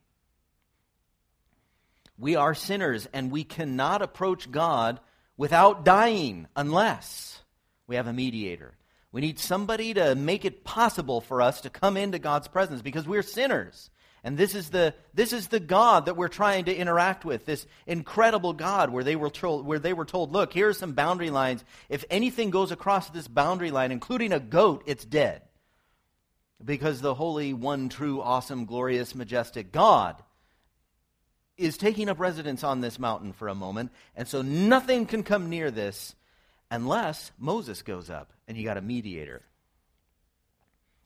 We 2.17 2.35
are 2.35 2.55
sinners 2.55 3.07
and 3.13 3.29
we 3.29 3.43
cannot 3.43 4.01
approach 4.01 4.49
God 4.49 4.99
without 5.35 5.85
dying 5.85 6.47
unless 6.55 7.41
we 7.87 7.97
have 7.97 8.07
a 8.07 8.13
mediator. 8.13 8.73
We 9.11 9.21
need 9.21 9.39
somebody 9.39 9.93
to 9.93 10.15
make 10.15 10.45
it 10.45 10.63
possible 10.63 11.21
for 11.21 11.41
us 11.41 11.61
to 11.61 11.69
come 11.69 11.97
into 11.97 12.19
God's 12.19 12.47
presence 12.47 12.81
because 12.81 13.07
we're 13.07 13.23
sinners. 13.23 13.89
And 14.23 14.37
this 14.37 14.55
is 14.55 14.71
the 14.71 14.93
this 15.13 15.31
is 15.31 15.47
the 15.47 15.59
God 15.59 16.05
that 16.05 16.17
we're 16.17 16.27
trying 16.27 16.65
to 16.65 16.75
interact 16.75 17.23
with, 17.23 17.45
this 17.45 17.65
incredible 17.85 18.51
God 18.51 18.89
where 18.89 19.03
they 19.03 19.15
were 19.15 19.29
told 19.29 19.65
where 19.65 19.79
they 19.79 19.93
were 19.93 20.03
told, 20.03 20.33
look, 20.33 20.51
here 20.51 20.67
are 20.67 20.73
some 20.73 20.91
boundary 20.91 21.29
lines. 21.29 21.63
If 21.87 22.03
anything 22.09 22.49
goes 22.49 22.71
across 22.71 23.09
this 23.09 23.27
boundary 23.27 23.71
line, 23.71 23.91
including 23.91 24.33
a 24.33 24.39
goat, 24.39 24.83
it's 24.85 25.05
dead. 25.05 25.43
Because 26.63 26.99
the 26.99 27.13
holy, 27.13 27.53
one 27.53 27.87
true, 27.87 28.21
awesome, 28.21 28.65
glorious, 28.65 29.15
majestic 29.15 29.71
God 29.71 30.21
is 31.55 31.77
taking 31.77 32.09
up 32.09 32.19
residence 32.19 32.63
on 32.63 32.81
this 32.81 32.99
mountain 32.99 33.31
for 33.31 33.47
a 33.47 33.55
moment, 33.55 33.91
and 34.15 34.27
so 34.27 34.41
nothing 34.41 35.05
can 35.05 35.23
come 35.23 35.49
near 35.49 35.71
this 35.71 36.15
unless 36.69 37.31
Moses 37.38 37.81
goes 37.81 38.09
up 38.09 38.31
and 38.47 38.57
you 38.57 38.63
got 38.63 38.77
a 38.77 38.81
mediator. 38.81 39.43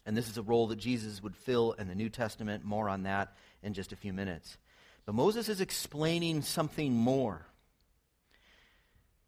And 0.06 0.18
this 0.18 0.30
is 0.30 0.38
a 0.38 0.41
role 0.41 0.68
that 0.68 0.80
Jesus 0.80 1.22
would 1.22 1.36
fill 1.36 1.74
in 1.74 1.88
the 1.88 1.96
New 1.96 2.10
Testament. 2.10 2.65
More 2.65 2.89
on 2.89 3.03
that 3.03 3.36
in 3.62 3.74
just 3.74 3.91
a 3.91 3.96
few 3.96 4.13
minutes. 4.13 4.58
But 5.06 5.15
Moses 5.15 5.50
is 5.50 5.62
explaining 5.62 6.41
something 6.41 6.94
more. 6.94 7.46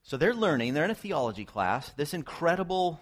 So 0.03 0.17
they're 0.17 0.33
learning, 0.33 0.73
they're 0.73 0.83
in 0.83 0.91
a 0.91 0.95
theology 0.95 1.45
class, 1.45 1.89
this 1.95 2.13
incredible 2.13 2.99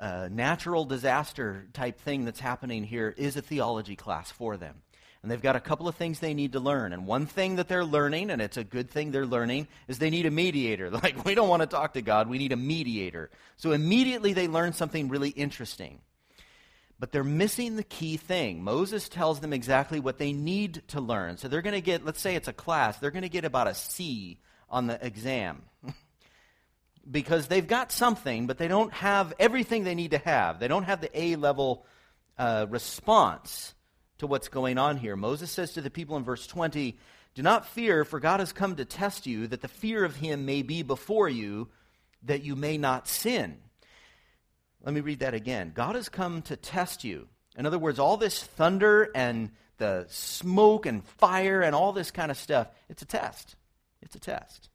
uh, 0.00 0.28
natural 0.30 0.84
disaster 0.84 1.66
type 1.74 2.00
thing 2.00 2.24
that's 2.24 2.40
happening 2.40 2.84
here 2.84 3.14
is 3.16 3.36
a 3.36 3.42
theology 3.42 3.94
class 3.94 4.30
for 4.30 4.56
them. 4.56 4.76
And 5.22 5.30
they've 5.30 5.42
got 5.42 5.56
a 5.56 5.60
couple 5.60 5.88
of 5.88 5.96
things 5.96 6.20
they 6.20 6.34
need 6.34 6.52
to 6.52 6.60
learn. 6.60 6.92
And 6.92 7.06
one 7.06 7.26
thing 7.26 7.56
that 7.56 7.66
they're 7.66 7.84
learning, 7.84 8.30
and 8.30 8.40
it's 8.40 8.56
a 8.56 8.62
good 8.62 8.88
thing 8.88 9.10
they're 9.10 9.26
learning, 9.26 9.66
is 9.88 9.98
they 9.98 10.10
need 10.10 10.26
a 10.26 10.30
mediator. 10.30 10.90
Like, 10.98 11.24
we 11.24 11.34
don't 11.34 11.48
want 11.48 11.62
to 11.62 11.66
talk 11.66 11.94
to 11.94 12.02
God, 12.02 12.28
we 12.28 12.38
need 12.38 12.52
a 12.52 12.56
mediator. 12.56 13.30
So 13.56 13.72
immediately 13.72 14.32
they 14.32 14.46
learn 14.46 14.72
something 14.72 15.08
really 15.08 15.30
interesting. 15.30 16.00
But 17.00 17.12
they're 17.12 17.24
missing 17.24 17.76
the 17.76 17.84
key 17.84 18.16
thing. 18.16 18.62
Moses 18.62 19.08
tells 19.08 19.40
them 19.40 19.52
exactly 19.52 20.00
what 20.00 20.18
they 20.18 20.32
need 20.32 20.82
to 20.88 21.00
learn. 21.00 21.36
So 21.36 21.48
they're 21.48 21.62
going 21.62 21.74
to 21.74 21.80
get, 21.80 22.04
let's 22.04 22.20
say 22.20 22.34
it's 22.34 22.48
a 22.48 22.52
class, 22.52 22.98
they're 22.98 23.12
going 23.12 23.22
to 23.22 23.28
get 23.28 23.44
about 23.44 23.68
a 23.68 23.74
C 23.74 24.40
on 24.68 24.86
the 24.86 25.04
exam. 25.04 25.62
because 27.10 27.48
they've 27.48 27.66
got 27.66 27.90
something, 27.92 28.46
but 28.46 28.58
they 28.58 28.68
don't 28.68 28.92
have 28.92 29.34
everything 29.38 29.84
they 29.84 29.94
need 29.94 30.12
to 30.12 30.18
have. 30.18 30.60
They 30.60 30.68
don't 30.68 30.84
have 30.84 31.00
the 31.00 31.10
A 31.18 31.36
level 31.36 31.86
uh, 32.36 32.66
response 32.68 33.74
to 34.18 34.26
what's 34.26 34.48
going 34.48 34.78
on 34.78 34.96
here. 34.96 35.16
Moses 35.16 35.50
says 35.50 35.72
to 35.72 35.80
the 35.80 35.90
people 35.90 36.16
in 36.16 36.24
verse 36.24 36.46
20, 36.46 36.96
Do 37.34 37.42
not 37.42 37.68
fear, 37.68 38.04
for 38.04 38.20
God 38.20 38.40
has 38.40 38.52
come 38.52 38.76
to 38.76 38.84
test 38.84 39.26
you, 39.26 39.46
that 39.46 39.62
the 39.62 39.68
fear 39.68 40.04
of 40.04 40.16
him 40.16 40.44
may 40.44 40.62
be 40.62 40.82
before 40.82 41.28
you, 41.28 41.68
that 42.24 42.42
you 42.42 42.56
may 42.56 42.78
not 42.78 43.08
sin. 43.08 43.58
Let 44.82 44.94
me 44.94 45.00
read 45.00 45.20
that 45.20 45.34
again. 45.34 45.72
God 45.74 45.94
has 45.94 46.08
come 46.08 46.42
to 46.42 46.56
test 46.56 47.04
you. 47.04 47.28
In 47.56 47.66
other 47.66 47.78
words, 47.78 47.98
all 47.98 48.16
this 48.16 48.42
thunder 48.42 49.10
and 49.14 49.50
the 49.78 50.06
smoke 50.08 50.86
and 50.86 51.04
fire 51.04 51.62
and 51.62 51.74
all 51.74 51.92
this 51.92 52.10
kind 52.10 52.30
of 52.30 52.36
stuff, 52.36 52.68
it's 52.88 53.02
a 53.02 53.06
test. 53.06 53.56
It's 54.02 54.14
a 54.14 54.20
test. 54.20 54.68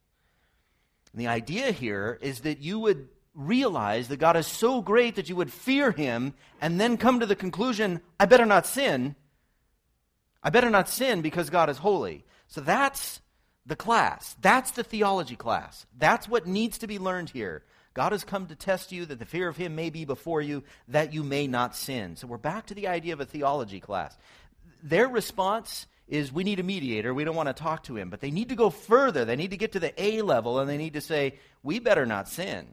And 1.12 1.20
the 1.20 1.28
idea 1.28 1.70
here 1.70 2.18
is 2.20 2.40
that 2.40 2.60
you 2.60 2.78
would 2.80 3.08
realize 3.34 4.08
that 4.08 4.18
God 4.18 4.36
is 4.36 4.46
so 4.46 4.80
great 4.80 5.16
that 5.16 5.28
you 5.28 5.36
would 5.36 5.52
fear 5.52 5.90
him 5.90 6.34
and 6.60 6.80
then 6.80 6.96
come 6.96 7.20
to 7.20 7.26
the 7.26 7.36
conclusion, 7.36 8.00
I 8.18 8.26
better 8.26 8.46
not 8.46 8.66
sin. 8.66 9.16
I 10.44 10.50
better 10.50 10.70
not 10.70 10.90
sin 10.90 11.22
because 11.22 11.48
God 11.50 11.70
is 11.70 11.78
holy. 11.78 12.24
So 12.48 12.60
that's 12.60 13.20
the 13.66 13.76
class. 13.76 14.36
That's 14.42 14.72
the 14.72 14.84
theology 14.84 15.36
class. 15.36 15.86
That's 15.98 16.28
what 16.28 16.46
needs 16.46 16.78
to 16.78 16.86
be 16.86 16.98
learned 16.98 17.30
here. 17.30 17.64
God 17.94 18.12
has 18.12 18.24
come 18.24 18.46
to 18.46 18.54
test 18.54 18.92
you 18.92 19.06
that 19.06 19.18
the 19.18 19.24
fear 19.24 19.48
of 19.48 19.56
him 19.56 19.74
may 19.74 19.88
be 19.88 20.04
before 20.04 20.42
you, 20.42 20.64
that 20.88 21.14
you 21.14 21.22
may 21.22 21.46
not 21.46 21.74
sin. 21.74 22.16
So 22.16 22.26
we're 22.26 22.36
back 22.36 22.66
to 22.66 22.74
the 22.74 22.88
idea 22.88 23.14
of 23.14 23.20
a 23.20 23.24
theology 23.24 23.80
class. 23.80 24.16
Their 24.82 25.08
response 25.08 25.86
is 26.06 26.32
we 26.32 26.44
need 26.44 26.60
a 26.60 26.64
mediator. 26.64 27.14
We 27.14 27.24
don't 27.24 27.36
want 27.36 27.48
to 27.48 27.54
talk 27.54 27.84
to 27.84 27.96
him. 27.96 28.10
But 28.10 28.20
they 28.20 28.30
need 28.30 28.50
to 28.50 28.56
go 28.56 28.68
further. 28.68 29.24
They 29.24 29.36
need 29.36 29.52
to 29.52 29.56
get 29.56 29.72
to 29.72 29.80
the 29.80 29.94
A 30.02 30.22
level 30.22 30.58
and 30.58 30.68
they 30.68 30.76
need 30.76 30.94
to 30.94 31.00
say, 31.00 31.38
we 31.62 31.78
better 31.78 32.04
not 32.04 32.28
sin 32.28 32.66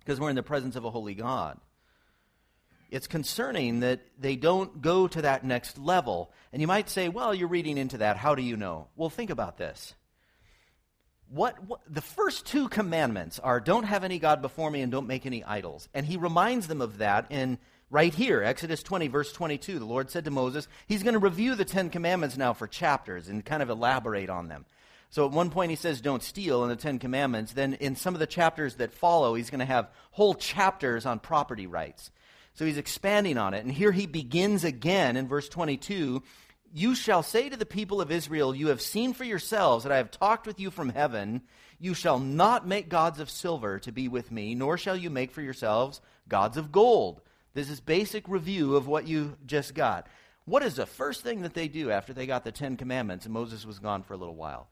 because 0.00 0.18
we're 0.18 0.30
in 0.30 0.36
the 0.36 0.42
presence 0.42 0.74
of 0.74 0.84
a 0.84 0.90
holy 0.90 1.14
God. 1.14 1.60
It's 2.90 3.06
concerning 3.06 3.80
that 3.80 4.00
they 4.18 4.36
don't 4.36 4.80
go 4.80 5.08
to 5.08 5.22
that 5.22 5.44
next 5.44 5.78
level. 5.78 6.30
And 6.52 6.62
you 6.62 6.66
might 6.66 6.88
say, 6.88 7.08
well, 7.08 7.34
you're 7.34 7.48
reading 7.48 7.76
into 7.76 7.98
that. 7.98 8.16
How 8.16 8.34
do 8.34 8.42
you 8.42 8.56
know? 8.56 8.88
Well, 8.96 9.10
think 9.10 9.30
about 9.30 9.58
this. 9.58 9.94
What, 11.30 11.62
what, 11.66 11.80
the 11.86 12.00
first 12.00 12.46
two 12.46 12.68
commandments 12.68 13.38
are 13.38 13.60
don't 13.60 13.84
have 13.84 14.04
any 14.04 14.18
god 14.18 14.40
before 14.40 14.70
me 14.70 14.80
and 14.80 14.90
don't 14.90 15.06
make 15.06 15.26
any 15.26 15.44
idols 15.44 15.86
and 15.92 16.06
he 16.06 16.16
reminds 16.16 16.68
them 16.68 16.80
of 16.80 16.98
that 16.98 17.26
in 17.28 17.58
right 17.90 18.14
here, 18.14 18.42
Exodus 18.42 18.82
20, 18.82 19.08
verse 19.08 19.32
22, 19.32 19.78
the 19.78 19.84
Lord 19.84 20.10
said 20.10 20.24
to 20.24 20.30
Moses, 20.30 20.68
He's 20.86 21.02
going 21.02 21.14
to 21.14 21.18
review 21.18 21.54
the 21.54 21.64
Ten 21.64 21.90
Commandments 21.90 22.36
now 22.36 22.52
for 22.52 22.66
chapters 22.66 23.28
and 23.28 23.44
kind 23.44 23.62
of 23.62 23.70
elaborate 23.70 24.30
on 24.30 24.48
them. 24.48 24.64
So 25.10 25.24
at 25.24 25.32
one 25.32 25.50
point 25.50 25.70
he 25.70 25.76
says, 25.76 26.00
Don't 26.00 26.22
steal 26.22 26.62
in 26.64 26.68
the 26.68 26.76
Ten 26.76 26.98
Commandments. 26.98 27.52
Then 27.52 27.74
in 27.74 27.96
some 27.96 28.14
of 28.14 28.20
the 28.20 28.26
chapters 28.26 28.76
that 28.76 28.92
follow, 28.92 29.34
he's 29.34 29.50
going 29.50 29.60
to 29.60 29.64
have 29.64 29.90
whole 30.10 30.34
chapters 30.34 31.06
on 31.06 31.18
property 31.18 31.66
rights. 31.66 32.10
So 32.58 32.66
he's 32.66 32.76
expanding 32.76 33.38
on 33.38 33.54
it. 33.54 33.64
And 33.64 33.72
here 33.72 33.92
he 33.92 34.06
begins 34.06 34.64
again 34.64 35.16
in 35.16 35.28
verse 35.28 35.48
22 35.48 36.22
You 36.72 36.94
shall 36.94 37.22
say 37.22 37.48
to 37.48 37.56
the 37.56 37.64
people 37.64 38.00
of 38.00 38.10
Israel, 38.10 38.54
You 38.54 38.68
have 38.68 38.82
seen 38.82 39.14
for 39.14 39.24
yourselves 39.24 39.84
that 39.84 39.92
I 39.92 39.98
have 39.98 40.10
talked 40.10 40.46
with 40.46 40.60
you 40.60 40.70
from 40.70 40.90
heaven. 40.90 41.42
You 41.78 41.94
shall 41.94 42.18
not 42.18 42.66
make 42.66 42.88
gods 42.88 43.20
of 43.20 43.30
silver 43.30 43.78
to 43.78 43.92
be 43.92 44.08
with 44.08 44.32
me, 44.32 44.54
nor 44.54 44.76
shall 44.76 44.96
you 44.96 45.08
make 45.08 45.30
for 45.30 45.40
yourselves 45.40 46.00
gods 46.28 46.56
of 46.56 46.72
gold 46.72 47.22
this 47.58 47.70
is 47.70 47.80
basic 47.80 48.28
review 48.28 48.76
of 48.76 48.86
what 48.86 49.08
you 49.08 49.36
just 49.44 49.74
got. 49.74 50.06
What 50.44 50.62
is 50.62 50.76
the 50.76 50.86
first 50.86 51.22
thing 51.22 51.42
that 51.42 51.54
they 51.54 51.66
do 51.66 51.90
after 51.90 52.12
they 52.12 52.24
got 52.24 52.44
the 52.44 52.52
Ten 52.52 52.76
Commandments 52.76 53.24
and 53.24 53.34
Moses 53.34 53.66
was 53.66 53.80
gone 53.80 54.04
for 54.04 54.14
a 54.14 54.16
little 54.16 54.36
while? 54.36 54.68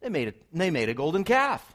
They 0.00 0.10
made 0.10 0.28
a, 0.28 0.34
they 0.52 0.70
made 0.70 0.88
a 0.88 0.94
golden 0.94 1.24
calf. 1.24 1.74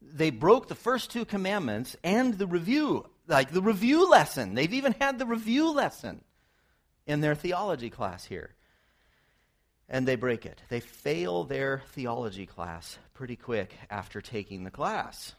They 0.00 0.30
broke 0.30 0.68
the 0.68 0.74
first 0.74 1.10
two 1.10 1.26
commandments 1.26 1.94
and 2.02 2.38
the 2.38 2.46
review, 2.46 3.04
like 3.26 3.50
the 3.50 3.62
review 3.62 4.08
lesson. 4.10 4.54
They've 4.54 4.72
even 4.72 4.94
had 5.00 5.18
the 5.18 5.26
review 5.26 5.72
lesson 5.72 6.22
in 7.06 7.20
their 7.20 7.34
theology 7.34 7.90
class 7.90 8.24
here. 8.24 8.54
And 9.88 10.08
they 10.08 10.16
break 10.16 10.46
it. 10.46 10.62
They 10.70 10.80
fail 10.80 11.44
their 11.44 11.82
theology 11.92 12.46
class 12.46 12.98
pretty 13.12 13.36
quick 13.36 13.74
after 13.90 14.20
taking 14.20 14.64
the 14.64 14.70
class. 14.70 15.34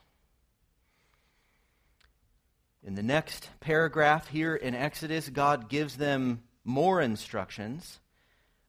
In 2.84 2.94
the 2.94 3.02
next 3.02 3.50
paragraph 3.58 4.28
here 4.28 4.54
in 4.54 4.74
Exodus, 4.74 5.28
God 5.28 5.68
gives 5.68 5.96
them 5.96 6.42
more 6.64 7.00
instructions. 7.00 7.98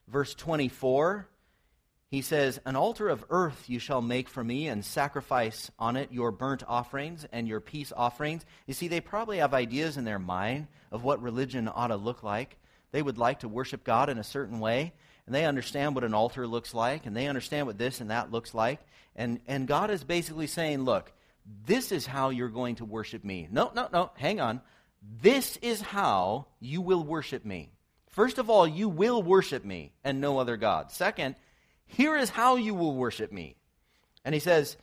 Verse 0.08 0.34
24, 0.34 1.28
he 2.10 2.22
says, 2.22 2.60
An 2.66 2.76
altar 2.76 3.10
of 3.10 3.26
earth 3.30 3.66
you 3.68 3.80
shall 3.80 4.02
make 4.02 4.30
for 4.30 4.44
me, 4.44 4.68
and 4.68 4.84
sacrifice 4.84 5.70
on 5.78 5.98
it 5.98 6.12
your 6.12 6.32
burnt 6.32 6.64
offerings 6.68 7.26
and 7.32 7.48
your 7.48 7.60
peace 7.60 7.92
offerings. 7.96 8.46
You 8.66 8.74
see, 8.74 8.88
they 8.88 9.02
probably 9.02 9.40
have 9.40 9.54
ideas 9.54 9.98
in 9.98 10.06
their 10.06 10.20
mind 10.20 10.68
of 10.92 11.04
what 11.04 11.22
religion 11.22 11.70
ought 11.74 11.88
to 11.88 11.98
look 11.98 12.24
like. 12.24 12.58
They 12.92 13.02
would 13.02 13.18
like 13.18 13.40
to 13.40 13.50
worship 13.50 13.84
God 13.84 14.10
in 14.10 14.18
a 14.18 14.24
certain 14.24 14.60
way, 14.60 14.94
and 15.26 15.36
they 15.36 15.46
understand 15.46 15.96
what 15.96 16.06
an 16.06 16.14
altar 16.14 16.48
looks 16.48 16.74
like, 16.74 17.06
and 17.06 17.16
they 17.16 17.28
understand 17.28 17.68
what 17.68 17.78
this 17.78 18.00
and 18.00 18.10
that 18.10 18.32
looks 18.32 18.54
like. 18.54 18.80
And, 19.16 19.42
and 19.46 19.68
God 19.68 19.92
is 19.92 20.04
basically 20.04 20.48
saying, 20.48 20.84
Look, 20.84 21.12
this 21.66 21.92
is 21.92 22.06
how 22.06 22.30
you're 22.30 22.48
going 22.48 22.76
to 22.76 22.86
worship 22.86 23.26
me. 23.26 23.50
No, 23.52 23.72
no, 23.76 23.90
no, 23.92 24.12
hang 24.16 24.40
on. 24.40 24.62
This 25.22 25.58
is 25.58 25.82
how 25.82 26.48
you 26.60 26.82
will 26.82 27.04
worship 27.04 27.44
me. 27.46 27.70
First 28.10 28.38
of 28.38 28.50
all, 28.50 28.68
you 28.68 28.90
will 28.90 29.22
worship 29.22 29.64
me 29.64 29.92
and 30.04 30.20
no 30.20 30.40
other 30.40 30.58
God. 30.58 30.92
Second, 30.92 31.36
here 31.88 32.16
is 32.18 32.30
how 32.30 32.56
you 32.56 32.74
will 32.74 32.96
worship 32.96 33.32
me. 33.32 33.56
And 34.24 34.34
he 34.34 34.40
says, 34.40 34.78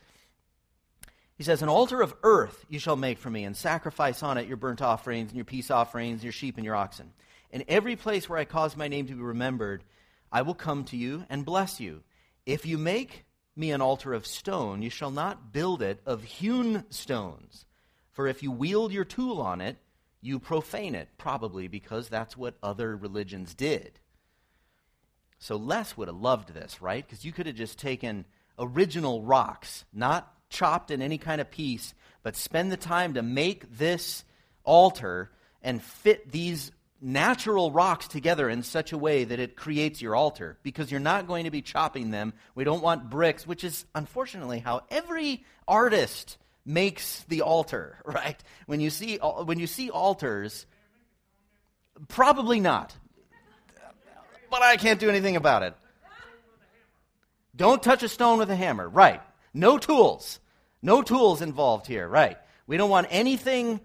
he 1.36 1.44
says, 1.44 1.62
An 1.62 1.68
altar 1.68 2.00
of 2.00 2.14
earth 2.22 2.64
you 2.68 2.78
shall 2.78 2.96
make 2.96 3.18
for 3.18 3.30
me, 3.30 3.44
and 3.44 3.56
sacrifice 3.56 4.22
on 4.22 4.38
it 4.38 4.48
your 4.48 4.56
burnt 4.56 4.82
offerings, 4.82 5.28
and 5.28 5.36
your 5.36 5.44
peace 5.44 5.70
offerings, 5.70 6.22
your 6.22 6.32
sheep 6.32 6.56
and 6.56 6.64
your 6.64 6.76
oxen. 6.76 7.12
In 7.50 7.64
every 7.68 7.96
place 7.96 8.28
where 8.28 8.38
I 8.38 8.44
cause 8.44 8.76
my 8.76 8.88
name 8.88 9.06
to 9.06 9.14
be 9.14 9.22
remembered, 9.22 9.84
I 10.32 10.42
will 10.42 10.54
come 10.54 10.84
to 10.86 10.96
you 10.96 11.24
and 11.28 11.44
bless 11.44 11.80
you. 11.80 12.02
If 12.46 12.66
you 12.66 12.78
make 12.78 13.24
me 13.56 13.70
an 13.70 13.80
altar 13.80 14.12
of 14.12 14.26
stone, 14.26 14.82
you 14.82 14.90
shall 14.90 15.10
not 15.10 15.52
build 15.52 15.82
it 15.82 16.00
of 16.04 16.24
hewn 16.24 16.84
stones. 16.90 17.64
For 18.10 18.26
if 18.26 18.42
you 18.42 18.50
wield 18.50 18.92
your 18.92 19.04
tool 19.04 19.40
on 19.40 19.60
it, 19.60 19.76
you 20.20 20.38
profane 20.38 20.94
it, 20.94 21.08
probably 21.18 21.68
because 21.68 22.08
that's 22.08 22.36
what 22.36 22.56
other 22.62 22.96
religions 22.96 23.54
did. 23.54 24.00
So 25.44 25.56
Les 25.56 25.94
would 25.98 26.08
have 26.08 26.16
loved 26.16 26.54
this, 26.54 26.80
right? 26.80 27.06
Because 27.06 27.22
you 27.22 27.30
could 27.30 27.44
have 27.44 27.54
just 27.54 27.78
taken 27.78 28.24
original 28.58 29.20
rocks, 29.20 29.84
not 29.92 30.32
chopped 30.48 30.90
in 30.90 31.02
any 31.02 31.18
kind 31.18 31.38
of 31.38 31.50
piece, 31.50 31.92
but 32.22 32.34
spend 32.34 32.72
the 32.72 32.78
time 32.78 33.12
to 33.12 33.22
make 33.22 33.76
this 33.76 34.24
altar 34.64 35.30
and 35.60 35.82
fit 35.82 36.32
these 36.32 36.72
natural 36.98 37.70
rocks 37.70 38.08
together 38.08 38.48
in 38.48 38.62
such 38.62 38.92
a 38.92 38.96
way 38.96 39.24
that 39.24 39.38
it 39.38 39.54
creates 39.54 40.00
your 40.00 40.16
altar 40.16 40.56
because 40.62 40.90
you're 40.90 40.98
not 40.98 41.26
going 41.26 41.44
to 41.44 41.50
be 41.50 41.60
chopping 41.60 42.10
them. 42.10 42.32
We 42.54 42.64
don't 42.64 42.82
want 42.82 43.10
bricks, 43.10 43.46
which 43.46 43.64
is 43.64 43.84
unfortunately 43.94 44.60
how 44.60 44.84
every 44.90 45.44
artist 45.68 46.38
makes 46.64 47.22
the 47.24 47.42
altar, 47.42 47.98
right? 48.06 48.42
When 48.64 48.80
you 48.80 48.88
see 48.88 49.18
when 49.18 49.58
you 49.58 49.66
see 49.66 49.90
altars 49.90 50.64
probably 52.08 52.60
not. 52.60 52.96
But 54.54 54.62
I 54.62 54.76
can't 54.76 55.00
do 55.00 55.08
anything 55.08 55.34
about 55.34 55.64
it. 55.64 55.74
Don't 57.56 57.82
touch 57.82 58.04
a 58.04 58.08
stone 58.08 58.38
with 58.38 58.48
a 58.52 58.54
hammer, 58.54 58.88
right? 58.88 59.20
No 59.52 59.78
tools. 59.78 60.38
No 60.80 61.02
tools 61.02 61.42
involved 61.42 61.88
here, 61.88 62.06
right? 62.06 62.38
We 62.68 62.76
don't 62.76 62.88
want 62.88 63.08
anything 63.10 63.80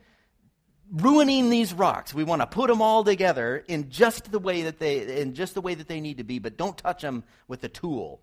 ruining 0.92 1.50
these 1.50 1.74
rocks. 1.74 2.14
We 2.14 2.24
want 2.24 2.44
to 2.44 2.46
put 2.46 2.68
them 2.68 2.84
all 2.84 3.04
together 3.04 3.66
in 3.68 3.90
just 3.90 4.32
the 4.32 4.38
way 4.38 4.62
that 4.62 4.78
they 4.78 5.20
in 5.20 5.34
just 5.34 5.56
the 5.56 5.62
way 5.62 5.74
that 5.74 5.88
they 5.88 6.00
need 6.00 6.18
to 6.18 6.24
be, 6.24 6.38
but 6.38 6.56
don't 6.56 6.78
touch 6.78 7.02
them 7.02 7.24
with 7.48 7.64
a 7.64 7.70
tool. 7.70 8.22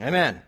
Amen. 0.00 0.40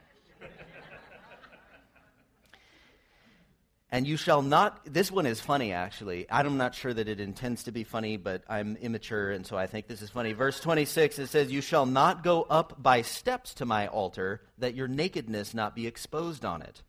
And 3.90 4.06
you 4.06 4.16
shall 4.16 4.42
not, 4.42 4.80
this 4.84 5.12
one 5.12 5.26
is 5.26 5.40
funny 5.40 5.72
actually. 5.72 6.26
I'm 6.28 6.56
not 6.56 6.74
sure 6.74 6.92
that 6.92 7.08
it 7.08 7.20
intends 7.20 7.64
to 7.64 7.72
be 7.72 7.84
funny, 7.84 8.16
but 8.16 8.42
I'm 8.48 8.76
immature, 8.76 9.30
and 9.30 9.46
so 9.46 9.56
I 9.56 9.66
think 9.66 9.86
this 9.86 10.02
is 10.02 10.10
funny. 10.10 10.32
Verse 10.32 10.58
26, 10.58 11.20
it 11.20 11.28
says, 11.28 11.52
You 11.52 11.60
shall 11.60 11.86
not 11.86 12.24
go 12.24 12.42
up 12.42 12.82
by 12.82 13.02
steps 13.02 13.54
to 13.54 13.64
my 13.64 13.86
altar, 13.86 14.42
that 14.58 14.74
your 14.74 14.88
nakedness 14.88 15.54
not 15.54 15.76
be 15.76 15.86
exposed 15.86 16.44
on 16.44 16.62
it. 16.62 16.82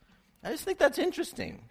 I 0.44 0.52
just 0.52 0.64
think 0.64 0.80
that's 0.80 0.98
interesting. 0.98 1.62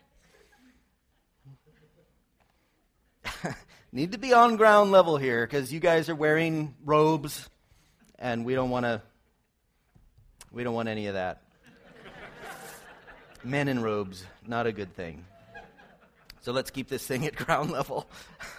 Need 3.93 4.13
to 4.13 4.19
be 4.19 4.33
on 4.33 4.57
ground 4.57 4.93
level 4.93 5.17
here 5.17 5.45
because 5.47 5.73
you 5.73 5.81
guys 5.81 6.09
are 6.09 6.15
wearing 6.15 6.75
robes, 6.85 7.49
and 8.19 8.45
we 8.45 8.55
don't 8.55 8.71
want 8.71 8.85
to. 8.85 9.03
We 10.53 10.63
don't 10.65 10.75
want 10.75 10.89
any 10.89 11.09
of 11.09 11.15
that. 11.15 11.43
Men 13.43 13.69
in 13.69 13.83
robes, 13.83 14.25
not 14.49 14.67
a 14.67 14.73
good 14.73 14.95
thing. 14.95 15.25
So 16.41 16.53
let's 16.53 16.71
keep 16.71 16.89
this 16.89 17.05
thing 17.07 17.27
at 17.27 17.35
ground 17.45 17.71
level. 17.71 18.09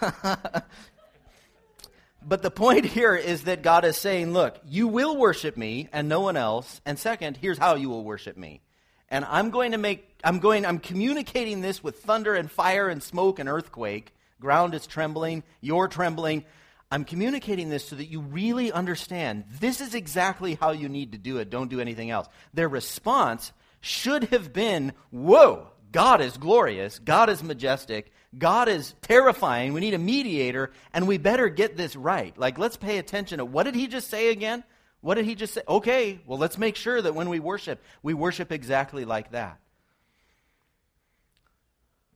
but 2.22 2.42
the 2.42 2.50
point 2.50 2.84
here 2.84 3.14
is 3.14 3.44
that 3.44 3.62
God 3.62 3.84
is 3.84 3.96
saying, 3.96 4.32
look, 4.32 4.58
you 4.66 4.88
will 4.88 5.16
worship 5.16 5.56
me 5.56 5.88
and 5.92 6.08
no 6.08 6.20
one 6.20 6.36
else. 6.36 6.80
And 6.84 6.98
second, 6.98 7.38
here's 7.38 7.58
how 7.58 7.76
you 7.76 7.88
will 7.88 8.04
worship 8.04 8.36
me. 8.36 8.60
And 9.08 9.24
I'm 9.24 9.50
going 9.50 9.72
to 9.72 9.78
make, 9.78 10.06
I'm 10.22 10.38
going, 10.38 10.66
I'm 10.66 10.78
communicating 10.78 11.62
this 11.62 11.82
with 11.82 12.02
thunder 12.02 12.34
and 12.34 12.50
fire 12.50 12.88
and 12.88 13.02
smoke 13.02 13.38
and 13.38 13.48
earthquake. 13.48 14.14
Ground 14.40 14.74
is 14.74 14.86
trembling, 14.86 15.42
you're 15.60 15.88
trembling. 15.88 16.44
I'm 16.90 17.04
communicating 17.04 17.68
this 17.68 17.86
so 17.86 17.96
that 17.96 18.06
you 18.06 18.20
really 18.20 18.72
understand 18.72 19.44
this 19.60 19.80
is 19.80 19.94
exactly 19.94 20.54
how 20.54 20.70
you 20.70 20.88
need 20.88 21.12
to 21.12 21.18
do 21.18 21.38
it. 21.38 21.50
Don't 21.50 21.68
do 21.68 21.80
anything 21.80 22.10
else. 22.10 22.28
Their 22.54 22.68
response 22.68 23.52
should 23.80 24.24
have 24.24 24.52
been, 24.52 24.92
Whoa, 25.10 25.68
God 25.90 26.20
is 26.20 26.36
glorious. 26.36 26.98
God 26.98 27.30
is 27.30 27.42
majestic. 27.42 28.12
God 28.36 28.68
is 28.68 28.94
terrifying. 29.00 29.72
We 29.72 29.80
need 29.80 29.94
a 29.94 29.98
mediator, 29.98 30.70
and 30.92 31.08
we 31.08 31.18
better 31.18 31.48
get 31.48 31.76
this 31.76 31.96
right. 31.96 32.36
Like, 32.38 32.58
let's 32.58 32.76
pay 32.76 32.98
attention 32.98 33.38
to 33.38 33.44
what 33.44 33.62
did 33.62 33.74
he 33.74 33.86
just 33.86 34.10
say 34.10 34.30
again? 34.30 34.64
What 35.00 35.14
did 35.14 35.24
he 35.24 35.34
just 35.34 35.54
say? 35.54 35.62
Okay, 35.66 36.20
well, 36.26 36.38
let's 36.38 36.58
make 36.58 36.76
sure 36.76 37.00
that 37.00 37.14
when 37.14 37.28
we 37.28 37.40
worship, 37.40 37.82
we 38.02 38.14
worship 38.14 38.52
exactly 38.52 39.04
like 39.04 39.30
that. 39.30 39.58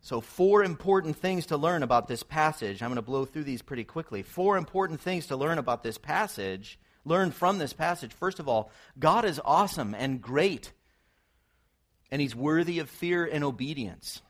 So, 0.01 0.21
four 0.21 0.65
important 0.65 1.17
things 1.17 1.47
to 1.47 1.57
learn 1.57 1.85
about 1.85 2.09
this 2.09 2.25
passage. 2.25 2.83
I'm 2.83 2.89
going 2.89 2.97
to 2.97 3.03
blow 3.03 3.25
through 3.25 3.45
these 3.45 3.63
pretty 3.63 3.85
quickly. 3.85 4.23
Four 4.23 4.57
important 4.57 5.01
things 5.01 5.29
to 5.29 5.37
learn 5.37 5.59
about 5.59 5.85
this 5.85 5.97
passage. 5.97 6.79
Learn 7.05 7.31
from 7.31 7.59
this 7.59 7.73
passage. 7.73 8.13
First 8.13 8.41
of 8.41 8.49
all, 8.49 8.71
God 8.99 9.25
is 9.25 9.41
awesome 9.45 9.95
and 9.95 10.21
great 10.21 10.73
and 12.12 12.20
he's 12.20 12.37
worthy 12.37 12.79
of 12.79 12.90
fear 12.90 13.25
and 13.25 13.42
obedience. 13.42 14.20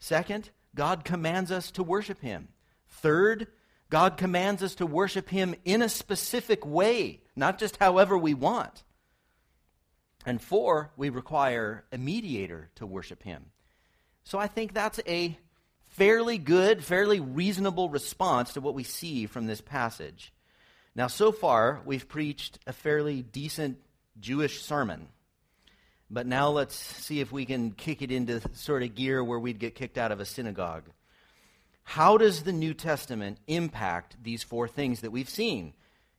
Second, 0.00 0.50
God 0.74 1.04
commands 1.04 1.52
us 1.52 1.70
to 1.70 1.84
worship 1.84 2.20
him. 2.20 2.48
Third, 2.88 3.46
God 3.88 4.16
commands 4.16 4.64
us 4.64 4.74
to 4.74 4.86
worship 4.86 5.28
him 5.28 5.54
in 5.64 5.80
a 5.80 5.88
specific 5.88 6.66
way, 6.66 7.20
not 7.36 7.60
just 7.60 7.76
however 7.76 8.18
we 8.18 8.34
want. 8.34 8.82
And 10.26 10.42
four, 10.42 10.90
we 10.96 11.08
require 11.08 11.84
a 11.92 11.98
mediator 11.98 12.68
to 12.74 12.86
worship 12.86 13.22
him. 13.22 13.46
So 14.24 14.36
I 14.36 14.48
think 14.48 14.74
that's 14.74 14.98
a 15.06 15.38
fairly 15.86 16.36
good, 16.36 16.82
fairly 16.82 17.20
reasonable 17.20 17.90
response 17.90 18.54
to 18.54 18.60
what 18.60 18.74
we 18.74 18.82
see 18.82 19.26
from 19.26 19.46
this 19.46 19.60
passage. 19.60 20.32
Now, 20.96 21.06
so 21.06 21.30
far, 21.30 21.80
we've 21.84 22.08
preached 22.08 22.58
a 22.66 22.72
fairly 22.72 23.22
decent 23.22 23.78
Jewish 24.18 24.62
sermon. 24.62 25.06
But 26.10 26.26
now 26.26 26.50
let's 26.50 26.76
see 26.76 27.20
if 27.20 27.32
we 27.32 27.44
can 27.44 27.72
kick 27.72 28.00
it 28.00 28.12
into 28.12 28.40
sort 28.54 28.82
of 28.82 28.94
gear 28.94 29.24
where 29.24 29.38
we'd 29.38 29.58
get 29.58 29.74
kicked 29.74 29.98
out 29.98 30.12
of 30.12 30.20
a 30.20 30.24
synagogue. 30.24 30.84
How 31.82 32.16
does 32.16 32.42
the 32.42 32.52
New 32.52 32.74
Testament 32.74 33.38
impact 33.46 34.16
these 34.22 34.42
four 34.42 34.68
things 34.68 35.00
that 35.00 35.12
we've 35.12 35.28
seen? 35.28 35.72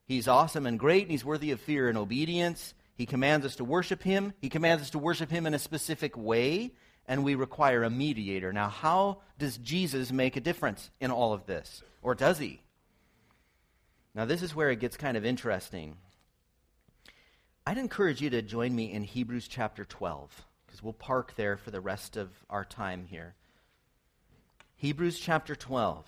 He's 0.05 0.27
awesome 0.27 0.65
and 0.65 0.79
great, 0.79 1.03
and 1.03 1.11
he's 1.11 1.25
worthy 1.25 1.51
of 1.51 1.59
fear 1.59 1.89
and 1.89 1.97
obedience. 1.97 2.73
He 2.95 3.05
commands 3.05 3.45
us 3.45 3.57
to 3.57 3.65
worship 3.65 4.01
him. 4.01 4.33
He 4.41 4.49
commands 4.49 4.83
us 4.83 4.89
to 4.91 4.99
worship 4.99 5.29
him 5.29 5.45
in 5.45 5.53
a 5.53 5.59
specific 5.59 6.17
way, 6.17 6.71
and 7.07 7.23
we 7.23 7.35
require 7.35 7.83
a 7.83 7.89
mediator. 7.89 8.51
Now, 8.53 8.69
how 8.69 9.19
does 9.37 9.57
Jesus 9.57 10.11
make 10.11 10.35
a 10.35 10.41
difference 10.41 10.89
in 10.99 11.11
all 11.11 11.33
of 11.33 11.45
this? 11.45 11.83
Or 12.01 12.15
does 12.15 12.39
he? 12.39 12.61
Now, 14.15 14.25
this 14.25 14.41
is 14.41 14.55
where 14.55 14.71
it 14.71 14.79
gets 14.79 14.97
kind 14.97 15.15
of 15.15 15.25
interesting. 15.25 15.97
I'd 17.67 17.77
encourage 17.77 18.21
you 18.21 18.29
to 18.29 18.41
join 18.41 18.73
me 18.73 18.93
in 18.93 19.03
Hebrews 19.03 19.45
chapter 19.49 19.83
12, 19.83 20.45
because 20.65 20.81
we'll 20.81 20.93
park 20.93 21.35
there 21.35 21.57
for 21.57 21.69
the 21.69 21.81
rest 21.81 22.15
of 22.15 22.29
our 22.49 22.63
time 22.63 23.07
here. 23.09 23.35
Hebrews 24.77 25.19
chapter 25.19 25.53
12. 25.53 26.05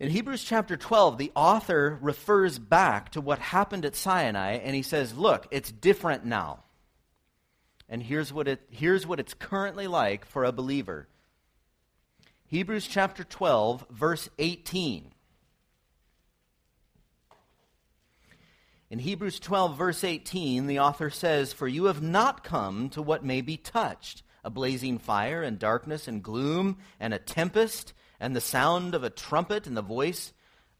In 0.00 0.10
Hebrews 0.10 0.42
chapter 0.42 0.76
12, 0.76 1.16
the 1.16 1.30
author 1.36 1.96
refers 2.02 2.58
back 2.58 3.12
to 3.12 3.20
what 3.20 3.38
happened 3.38 3.84
at 3.84 3.94
Sinai, 3.94 4.54
and 4.54 4.74
he 4.74 4.82
says, 4.82 5.16
Look, 5.16 5.46
it's 5.52 5.70
different 5.70 6.24
now. 6.24 6.64
And 7.88 8.02
here's 8.02 8.32
what, 8.32 8.48
it, 8.48 8.60
here's 8.70 9.06
what 9.06 9.20
it's 9.20 9.34
currently 9.34 9.86
like 9.86 10.24
for 10.24 10.42
a 10.42 10.50
believer. 10.50 11.06
Hebrews 12.48 12.88
chapter 12.88 13.22
12, 13.22 13.86
verse 13.90 14.28
18. 14.40 15.12
In 18.90 18.98
Hebrews 18.98 19.38
12, 19.38 19.76
verse 19.76 20.02
18, 20.02 20.66
the 20.66 20.78
author 20.78 21.10
says, 21.10 21.52
For 21.52 21.68
you 21.68 21.84
have 21.84 22.00
not 22.00 22.42
come 22.42 22.88
to 22.90 23.02
what 23.02 23.24
may 23.24 23.42
be 23.42 23.58
touched 23.58 24.22
a 24.44 24.50
blazing 24.50 24.98
fire, 24.98 25.42
and 25.42 25.58
darkness, 25.58 26.08
and 26.08 26.22
gloom, 26.22 26.78
and 26.98 27.12
a 27.12 27.18
tempest, 27.18 27.92
and 28.18 28.34
the 28.34 28.40
sound 28.40 28.94
of 28.94 29.04
a 29.04 29.10
trumpet, 29.10 29.66
and 29.66 29.76
the 29.76 29.82
voice. 29.82 30.32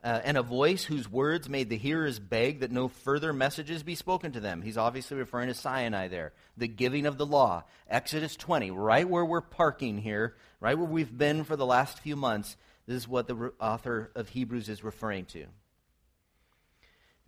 Uh, 0.03 0.21
and 0.25 0.37
a 0.37 0.43
voice 0.43 0.85
whose 0.85 1.11
words 1.11 1.49
made 1.49 1.69
the 1.69 1.77
hearers 1.77 2.21
beg 2.21 2.61
that 2.61 2.71
no 2.71 2.87
further 2.87 3.33
messages 3.33 3.83
be 3.83 3.97
spoken 3.97 4.31
to 4.31 4.39
them. 4.39 4.63
He's 4.63 4.79
obviously 4.79 5.17
referring 5.17 5.49
to 5.49 5.55
Sinai 5.55 6.07
there, 6.07 6.33
the 6.57 6.69
giving 6.69 7.05
of 7.05 7.19
the 7.19 7.27
law. 7.27 7.65
Exodus 7.91 8.37
20, 8.37 8.71
right 8.71 9.09
where 9.09 9.25
we're 9.25 9.41
parking 9.41 9.99
here, 9.99 10.37
right 10.61 10.79
where 10.79 10.87
we've 10.87 11.19
been 11.19 11.43
for 11.43 11.57
the 11.57 11.67
last 11.67 11.99
few 11.99 12.15
months. 12.15 12.57
This 12.87 12.99
is 12.99 13.09
what 13.09 13.27
the 13.27 13.53
author 13.61 14.13
of 14.15 14.29
Hebrews 14.29 14.69
is 14.69 14.85
referring 14.85 15.27
to. 15.27 15.47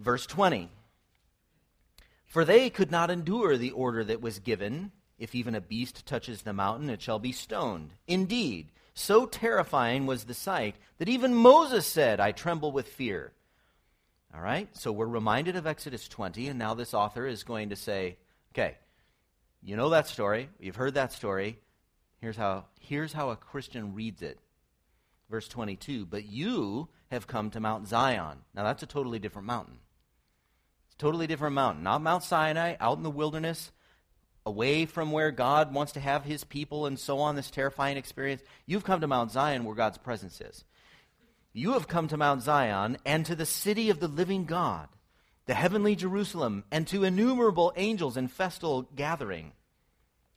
Verse 0.00 0.24
20 0.24 0.70
For 2.26 2.44
they 2.44 2.70
could 2.70 2.90
not 2.90 3.10
endure 3.10 3.56
the 3.56 3.70
order 3.70 4.02
that 4.04 4.22
was 4.22 4.38
given. 4.38 4.92
If 5.18 5.34
even 5.34 5.54
a 5.54 5.60
beast 5.60 6.06
touches 6.06 6.42
the 6.42 6.54
mountain, 6.54 6.88
it 6.88 7.02
shall 7.02 7.18
be 7.18 7.32
stoned. 7.32 7.90
Indeed, 8.06 8.70
so 8.94 9.26
terrifying 9.26 10.06
was 10.06 10.24
the 10.24 10.32
sight 10.32 10.76
that 10.96 11.10
even 11.10 11.34
Moses 11.34 11.86
said, 11.86 12.18
I 12.18 12.32
tremble 12.32 12.72
with 12.72 12.88
fear. 12.88 13.32
All 14.34 14.40
right, 14.40 14.74
so 14.74 14.90
we're 14.90 15.06
reminded 15.06 15.56
of 15.56 15.66
Exodus 15.66 16.08
20, 16.08 16.48
and 16.48 16.58
now 16.58 16.72
this 16.72 16.94
author 16.94 17.26
is 17.26 17.42
going 17.42 17.68
to 17.68 17.76
say, 17.76 18.16
okay, 18.54 18.78
you 19.62 19.76
know 19.76 19.90
that 19.90 20.08
story, 20.08 20.48
you've 20.58 20.76
heard 20.76 20.94
that 20.94 21.12
story. 21.12 21.58
Here's 22.22 22.36
how, 22.36 22.64
here's 22.80 23.12
how 23.12 23.28
a 23.28 23.36
Christian 23.36 23.94
reads 23.94 24.22
it. 24.22 24.38
Verse 25.28 25.48
22 25.48 26.06
But 26.06 26.24
you 26.26 26.88
have 27.10 27.26
come 27.26 27.50
to 27.50 27.60
Mount 27.60 27.88
Zion. 27.88 28.38
Now, 28.54 28.64
that's 28.64 28.82
a 28.82 28.86
totally 28.86 29.18
different 29.18 29.46
mountain. 29.46 29.78
Totally 31.00 31.26
different 31.26 31.54
mountain. 31.54 31.82
Not 31.82 32.02
Mount 32.02 32.22
Sinai, 32.22 32.74
out 32.78 32.98
in 32.98 33.02
the 33.02 33.10
wilderness, 33.10 33.72
away 34.44 34.84
from 34.84 35.12
where 35.12 35.30
God 35.30 35.72
wants 35.72 35.92
to 35.92 36.00
have 36.00 36.24
his 36.24 36.44
people 36.44 36.84
and 36.84 36.98
so 36.98 37.20
on, 37.20 37.36
this 37.36 37.50
terrifying 37.50 37.96
experience. 37.96 38.42
You've 38.66 38.84
come 38.84 39.00
to 39.00 39.06
Mount 39.06 39.32
Zion 39.32 39.64
where 39.64 39.74
God's 39.74 39.96
presence 39.96 40.42
is. 40.42 40.62
You 41.54 41.72
have 41.72 41.88
come 41.88 42.08
to 42.08 42.18
Mount 42.18 42.42
Zion 42.42 42.98
and 43.06 43.24
to 43.24 43.34
the 43.34 43.46
city 43.46 43.88
of 43.88 43.98
the 43.98 44.08
living 44.08 44.44
God, 44.44 44.88
the 45.46 45.54
heavenly 45.54 45.96
Jerusalem, 45.96 46.64
and 46.70 46.86
to 46.88 47.04
innumerable 47.04 47.72
angels 47.76 48.18
in 48.18 48.28
festal 48.28 48.82
gathering. 48.94 49.52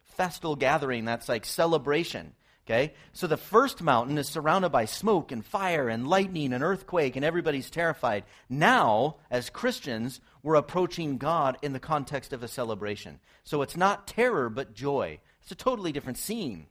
Festal 0.02 0.56
gathering, 0.56 1.04
that's 1.04 1.28
like 1.28 1.44
celebration. 1.44 2.36
Okay? 2.66 2.94
So 3.12 3.28
the 3.28 3.38
first 3.38 3.82
mountain 3.82 4.18
is 4.18 4.30
surrounded 4.30 4.70
by 4.70 4.86
smoke 4.86 5.32
and 5.32 5.46
fire 5.46 5.90
and 5.90 6.08
lightning 6.08 6.54
and 6.54 6.64
earthquake, 6.64 7.16
and 7.16 7.26
everybody's 7.26 7.70
terrified. 7.70 8.24
Now, 8.50 9.18
as 9.30 9.50
Christians, 9.50 10.22
we're 10.42 10.56
approaching 10.56 11.18
God 11.18 11.58
in 11.62 11.74
the 11.74 11.80
context 11.80 12.32
of 12.32 12.42
a 12.42 12.48
celebration. 12.48 13.20
So 13.44 13.62
it's 13.62 13.76
not 13.76 14.08
terror, 14.08 14.50
but 14.50 14.74
joy. 14.74 15.20
It's 15.42 15.52
a 15.52 15.56
totally 15.56 15.92
different 15.92 16.18
scene. 16.18 16.68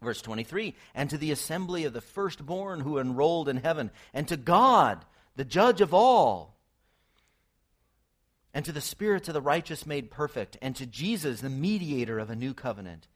Verse 0.00 0.22
23 0.22 0.74
And 0.94 1.10
to 1.10 1.18
the 1.18 1.30
assembly 1.30 1.84
of 1.84 1.92
the 1.92 2.00
firstborn 2.00 2.80
who 2.80 2.98
enrolled 2.98 3.50
in 3.50 3.58
heaven, 3.58 3.90
and 4.14 4.26
to 4.28 4.38
God, 4.38 5.04
the 5.36 5.44
judge 5.44 5.82
of 5.82 5.92
all, 5.92 6.56
and 8.54 8.64
to 8.64 8.72
the 8.72 8.80
spirits 8.80 9.28
of 9.28 9.34
the 9.34 9.42
righteous 9.42 9.84
made 9.84 10.10
perfect, 10.10 10.56
and 10.62 10.74
to 10.76 10.86
Jesus, 10.86 11.42
the 11.42 11.50
mediator 11.50 12.18
of 12.18 12.30
a 12.30 12.36
new 12.36 12.54
covenant 12.54 13.08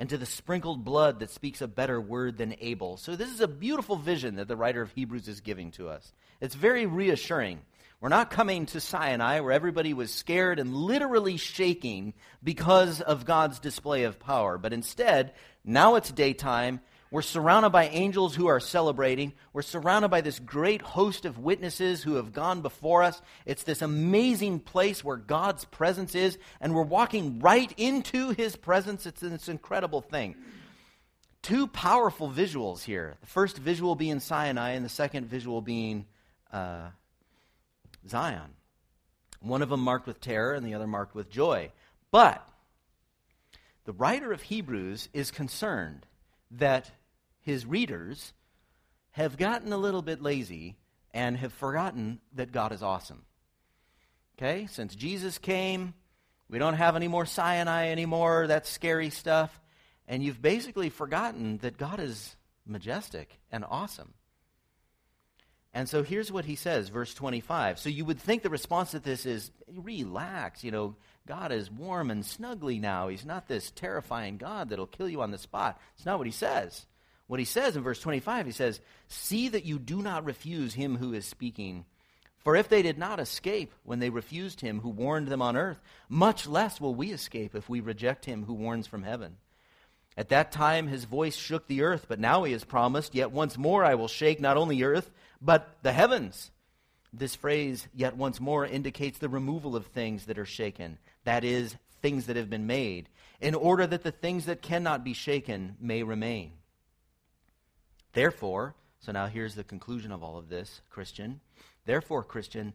and 0.00 0.08
to 0.08 0.16
the 0.16 0.24
sprinkled 0.24 0.82
blood 0.82 1.20
that 1.20 1.30
speaks 1.30 1.60
a 1.60 1.68
better 1.68 2.00
word 2.00 2.38
than 2.38 2.56
Abel. 2.60 2.96
So, 2.96 3.14
this 3.16 3.28
is 3.28 3.42
a 3.42 3.46
beautiful 3.46 3.96
vision 3.96 4.36
that 4.36 4.48
the 4.48 4.56
writer 4.56 4.80
of 4.80 4.90
Hebrews 4.92 5.28
is 5.28 5.42
giving 5.42 5.72
to 5.72 5.90
us. 5.90 6.14
It's 6.40 6.54
very 6.54 6.86
reassuring. 6.86 7.60
We're 8.00 8.08
not 8.08 8.30
coming 8.30 8.64
to 8.66 8.80
Sinai 8.80 9.40
where 9.40 9.52
everybody 9.52 9.92
was 9.92 10.10
scared 10.10 10.58
and 10.58 10.74
literally 10.74 11.36
shaking 11.36 12.14
because 12.42 13.02
of 13.02 13.26
God's 13.26 13.58
display 13.58 14.04
of 14.04 14.18
power, 14.18 14.56
but 14.56 14.72
instead, 14.72 15.34
now 15.66 15.96
it's 15.96 16.10
daytime 16.10 16.80
we're 17.10 17.22
surrounded 17.22 17.70
by 17.70 17.88
angels 17.88 18.36
who 18.36 18.46
are 18.46 18.60
celebrating. 18.60 19.32
We're 19.52 19.62
surrounded 19.62 20.10
by 20.10 20.20
this 20.20 20.38
great 20.38 20.80
host 20.80 21.24
of 21.24 21.38
witnesses 21.38 22.04
who 22.04 22.14
have 22.14 22.32
gone 22.32 22.62
before 22.62 23.02
us. 23.02 23.20
It's 23.46 23.64
this 23.64 23.82
amazing 23.82 24.60
place 24.60 25.02
where 25.02 25.16
God's 25.16 25.64
presence 25.64 26.14
is, 26.14 26.38
and 26.60 26.72
we're 26.72 26.82
walking 26.82 27.40
right 27.40 27.72
into 27.76 28.30
his 28.30 28.54
presence. 28.54 29.06
It's 29.06 29.20
this 29.20 29.48
incredible 29.48 30.02
thing. 30.02 30.36
Two 31.42 31.66
powerful 31.66 32.30
visuals 32.30 32.84
here. 32.84 33.16
The 33.20 33.26
first 33.26 33.58
visual 33.58 33.96
being 33.96 34.20
Sinai, 34.20 34.70
and 34.70 34.84
the 34.84 34.90
second 34.90 35.26
visual 35.26 35.60
being 35.60 36.06
uh, 36.52 36.90
Zion. 38.08 38.54
One 39.40 39.62
of 39.62 39.68
them 39.68 39.80
marked 39.80 40.06
with 40.06 40.20
terror, 40.20 40.54
and 40.54 40.64
the 40.64 40.74
other 40.74 40.86
marked 40.86 41.16
with 41.16 41.28
joy. 41.28 41.72
But 42.12 42.48
the 43.84 43.92
writer 43.92 44.32
of 44.32 44.42
Hebrews 44.42 45.08
is 45.12 45.32
concerned 45.32 46.06
that 46.52 46.92
his 47.40 47.66
readers 47.66 48.32
have 49.12 49.36
gotten 49.36 49.72
a 49.72 49.78
little 49.78 50.02
bit 50.02 50.22
lazy 50.22 50.76
and 51.12 51.36
have 51.36 51.52
forgotten 51.52 52.20
that 52.34 52.52
God 52.52 52.72
is 52.72 52.82
awesome. 52.82 53.22
Okay? 54.38 54.66
Since 54.70 54.94
Jesus 54.94 55.38
came, 55.38 55.94
we 56.48 56.58
don't 56.58 56.74
have 56.74 56.96
any 56.96 57.08
more 57.08 57.26
Sinai 57.26 57.88
anymore, 57.88 58.46
that 58.46 58.66
scary 58.66 59.10
stuff. 59.10 59.60
And 60.06 60.22
you've 60.22 60.42
basically 60.42 60.90
forgotten 60.90 61.58
that 61.58 61.78
God 61.78 62.00
is 62.00 62.36
majestic 62.66 63.38
and 63.50 63.64
awesome. 63.68 64.14
And 65.72 65.88
so 65.88 66.02
here's 66.02 66.32
what 66.32 66.46
he 66.46 66.56
says, 66.56 66.88
verse 66.88 67.14
25. 67.14 67.78
So 67.78 67.88
you 67.88 68.04
would 68.04 68.18
think 68.18 68.42
the 68.42 68.50
response 68.50 68.90
to 68.90 68.98
this 68.98 69.24
is 69.24 69.52
relax. 69.68 70.64
You 70.64 70.72
know, 70.72 70.96
God 71.28 71.52
is 71.52 71.70
warm 71.70 72.10
and 72.10 72.24
snuggly 72.24 72.80
now. 72.80 73.06
He's 73.06 73.24
not 73.24 73.46
this 73.46 73.70
terrifying 73.70 74.36
God 74.36 74.70
that'll 74.70 74.86
kill 74.86 75.08
you 75.08 75.22
on 75.22 75.30
the 75.30 75.38
spot. 75.38 75.80
It's 75.94 76.06
not 76.06 76.18
what 76.18 76.26
he 76.26 76.32
says. 76.32 76.86
What 77.30 77.38
he 77.38 77.46
says 77.46 77.76
in 77.76 77.84
verse 77.84 78.00
25, 78.00 78.46
he 78.46 78.50
says, 78.50 78.80
See 79.06 79.50
that 79.50 79.64
you 79.64 79.78
do 79.78 80.02
not 80.02 80.24
refuse 80.24 80.74
him 80.74 80.96
who 80.96 81.12
is 81.12 81.24
speaking. 81.24 81.84
For 82.38 82.56
if 82.56 82.68
they 82.68 82.82
did 82.82 82.98
not 82.98 83.20
escape 83.20 83.72
when 83.84 84.00
they 84.00 84.10
refused 84.10 84.60
him 84.60 84.80
who 84.80 84.88
warned 84.88 85.28
them 85.28 85.40
on 85.40 85.56
earth, 85.56 85.80
much 86.08 86.48
less 86.48 86.80
will 86.80 86.92
we 86.92 87.12
escape 87.12 87.54
if 87.54 87.68
we 87.68 87.78
reject 87.78 88.24
him 88.24 88.46
who 88.46 88.54
warns 88.54 88.88
from 88.88 89.04
heaven. 89.04 89.36
At 90.16 90.30
that 90.30 90.50
time 90.50 90.88
his 90.88 91.04
voice 91.04 91.36
shook 91.36 91.68
the 91.68 91.82
earth, 91.82 92.06
but 92.08 92.18
now 92.18 92.42
he 92.42 92.50
has 92.50 92.64
promised, 92.64 93.14
Yet 93.14 93.30
once 93.30 93.56
more 93.56 93.84
I 93.84 93.94
will 93.94 94.08
shake 94.08 94.40
not 94.40 94.56
only 94.56 94.82
earth, 94.82 95.08
but 95.40 95.76
the 95.84 95.92
heavens. 95.92 96.50
This 97.12 97.36
phrase, 97.36 97.86
yet 97.94 98.16
once 98.16 98.40
more, 98.40 98.66
indicates 98.66 99.20
the 99.20 99.28
removal 99.28 99.76
of 99.76 99.86
things 99.86 100.26
that 100.26 100.38
are 100.40 100.44
shaken, 100.44 100.98
that 101.22 101.44
is, 101.44 101.76
things 102.02 102.26
that 102.26 102.34
have 102.34 102.50
been 102.50 102.66
made, 102.66 103.08
in 103.40 103.54
order 103.54 103.86
that 103.86 104.02
the 104.02 104.10
things 104.10 104.46
that 104.46 104.62
cannot 104.62 105.04
be 105.04 105.14
shaken 105.14 105.76
may 105.80 106.02
remain. 106.02 106.54
Therefore, 108.12 108.74
so 109.00 109.12
now 109.12 109.26
here's 109.26 109.54
the 109.54 109.64
conclusion 109.64 110.12
of 110.12 110.22
all 110.22 110.38
of 110.38 110.48
this, 110.48 110.80
Christian. 110.90 111.40
Therefore, 111.86 112.22
Christian, 112.22 112.72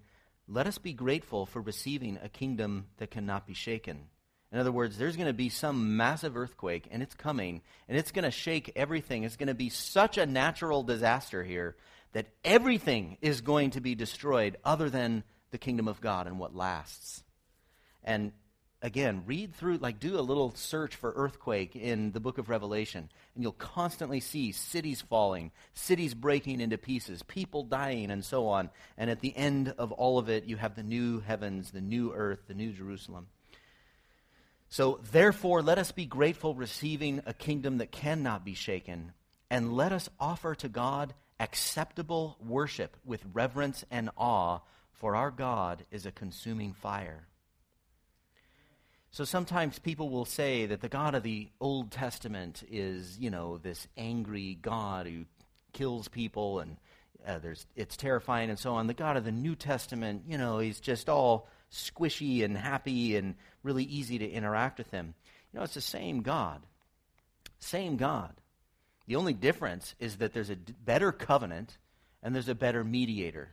let 0.47 0.67
us 0.67 0.77
be 0.77 0.93
grateful 0.93 1.45
for 1.45 1.61
receiving 1.61 2.17
a 2.21 2.29
kingdom 2.29 2.87
that 2.97 3.11
cannot 3.11 3.47
be 3.47 3.53
shaken. 3.53 4.07
In 4.51 4.59
other 4.59 4.71
words, 4.71 4.97
there's 4.97 5.17
going 5.17 5.27
to 5.27 5.33
be 5.33 5.49
some 5.49 5.97
massive 5.97 6.37
earthquake, 6.37 6.87
and 6.89 7.03
it's 7.03 7.15
coming, 7.15 7.61
and 7.89 7.97
it's 7.97 8.11
going 8.11 8.23
to 8.23 8.31
shake 8.31 8.71
everything. 8.75 9.23
It's 9.23 9.35
going 9.35 9.47
to 9.47 9.53
be 9.53 9.69
such 9.69 10.17
a 10.17 10.25
natural 10.25 10.83
disaster 10.83 11.43
here 11.43 11.75
that 12.13 12.27
everything 12.45 13.17
is 13.21 13.41
going 13.41 13.71
to 13.71 13.81
be 13.81 13.95
destroyed 13.95 14.55
other 14.63 14.89
than 14.89 15.23
the 15.51 15.57
kingdom 15.57 15.87
of 15.87 15.99
God 15.99 16.27
and 16.27 16.39
what 16.39 16.55
lasts. 16.55 17.23
And 18.03 18.31
again, 18.85 19.23
read 19.25 19.55
through, 19.55 19.77
like, 19.77 19.99
do 19.99 20.19
a 20.19 20.21
little 20.21 20.53
search 20.53 20.95
for 20.95 21.11
earthquake 21.15 21.75
in 21.75 22.11
the 22.11 22.19
book 22.19 22.37
of 22.37 22.49
Revelation, 22.49 23.09
and 23.33 23.43
you'll 23.43 23.51
constantly 23.51 24.19
see 24.19 24.51
cities 24.51 25.01
falling, 25.01 25.51
cities 25.73 26.13
breaking 26.13 26.61
into 26.61 26.77
pieces, 26.77 27.23
people 27.23 27.63
dying, 27.63 28.11
and 28.11 28.23
so 28.23 28.47
on. 28.47 28.69
And 28.95 29.09
at 29.09 29.21
the 29.21 29.35
end 29.35 29.73
of 29.79 29.91
all 29.91 30.19
of 30.19 30.29
it, 30.29 30.45
you 30.45 30.55
have 30.57 30.75
the 30.75 30.83
new 30.83 31.19
heavens, 31.19 31.71
the 31.71 31.81
new 31.81 32.13
earth, 32.13 32.41
the 32.47 32.53
new 32.53 32.71
Jerusalem. 32.71 33.25
So, 34.69 34.99
therefore, 35.11 35.63
let 35.63 35.79
us 35.79 35.91
be 35.91 36.05
grateful, 36.05 36.53
receiving 36.53 37.23
a 37.25 37.33
kingdom 37.33 37.79
that 37.79 37.91
cannot 37.91 38.45
be 38.45 38.53
shaken, 38.53 39.13
and 39.49 39.73
let 39.73 39.93
us 39.93 40.09
offer 40.19 40.53
to 40.55 40.69
God 40.69 41.15
acceptable 41.39 42.37
worship 42.39 42.97
with 43.03 43.25
reverence 43.33 43.83
and 43.89 44.11
awe, 44.15 44.59
for 44.93 45.15
our 45.15 45.31
God 45.31 45.85
is 45.89 46.05
a 46.05 46.11
consuming 46.11 46.73
fire. 46.73 47.25
So 49.15 49.23
sometimes 49.23 49.79
people 49.79 50.09
will 50.09 50.25
say 50.25 50.65
that 50.65 50.81
the 50.81 50.89
God 50.89 51.15
of 51.15 51.23
the 51.23 51.47
Old 51.61 51.89
Testament 51.89 52.65
is, 52.69 53.17
you 53.17 53.29
know, 53.29 53.57
this 53.57 53.87
angry 53.95 54.57
God 54.61 55.07
who 55.07 55.23
kills 55.71 56.09
people 56.09 56.59
and 56.59 56.75
uh, 57.25 57.39
there's, 57.39 57.65
it's 57.77 57.95
terrifying 57.95 58.49
and 58.49 58.59
so 58.59 58.73
on. 58.73 58.87
The 58.87 58.93
God 58.93 59.15
of 59.15 59.23
the 59.23 59.31
New 59.31 59.55
Testament, 59.55 60.23
you 60.27 60.37
know, 60.37 60.59
he's 60.59 60.81
just 60.81 61.07
all 61.07 61.47
squishy 61.71 62.43
and 62.43 62.57
happy 62.57 63.15
and 63.15 63.35
really 63.63 63.85
easy 63.85 64.19
to 64.19 64.29
interact 64.29 64.79
with 64.79 64.91
him. 64.91 65.13
You 65.53 65.59
know, 65.59 65.63
it's 65.63 65.75
the 65.75 65.79
same 65.79 66.21
God. 66.21 66.61
Same 67.59 67.95
God. 67.95 68.33
The 69.07 69.15
only 69.15 69.33
difference 69.33 69.95
is 69.97 70.17
that 70.17 70.33
there's 70.33 70.49
a 70.49 70.57
d- 70.57 70.73
better 70.83 71.13
covenant 71.13 71.77
and 72.21 72.35
there's 72.35 72.49
a 72.49 72.53
better 72.53 72.83
mediator. 72.83 73.51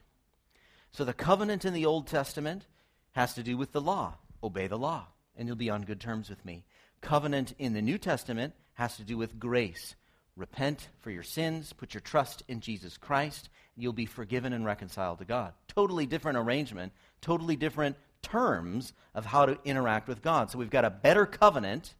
So 0.90 1.04
the 1.04 1.12
covenant 1.12 1.64
in 1.64 1.72
the 1.72 1.86
Old 1.86 2.08
Testament 2.08 2.66
has 3.12 3.34
to 3.34 3.44
do 3.44 3.56
with 3.56 3.70
the 3.70 3.80
law. 3.80 4.14
Obey 4.42 4.66
the 4.66 4.76
law 4.76 5.06
and 5.36 5.46
you'll 5.46 5.56
be 5.56 5.70
on 5.70 5.82
good 5.82 6.00
terms 6.00 6.28
with 6.28 6.44
me. 6.44 6.64
Covenant 7.00 7.54
in 7.58 7.72
the 7.72 7.82
New 7.82 7.98
Testament 7.98 8.54
has 8.74 8.96
to 8.96 9.04
do 9.04 9.16
with 9.16 9.38
grace. 9.38 9.94
Repent 10.36 10.88
for 11.00 11.10
your 11.10 11.22
sins, 11.22 11.72
put 11.72 11.94
your 11.94 12.00
trust 12.00 12.42
in 12.48 12.60
Jesus 12.60 12.96
Christ, 12.96 13.50
and 13.74 13.82
you'll 13.82 13.92
be 13.92 14.06
forgiven 14.06 14.52
and 14.52 14.64
reconciled 14.64 15.18
to 15.18 15.24
God. 15.24 15.52
Totally 15.68 16.06
different 16.06 16.38
arrangement, 16.38 16.92
totally 17.20 17.56
different 17.56 17.96
terms 18.22 18.92
of 19.14 19.26
how 19.26 19.46
to 19.46 19.58
interact 19.64 20.08
with 20.08 20.22
God. 20.22 20.50
So 20.50 20.58
we've 20.58 20.70
got 20.70 20.84
a 20.84 20.90
better 20.90 21.26
covenant 21.26 21.94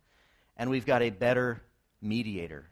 and 0.57 0.71
we've 0.71 0.87
got 0.87 1.03
a 1.03 1.11
better 1.11 1.63
mediator. 2.01 2.67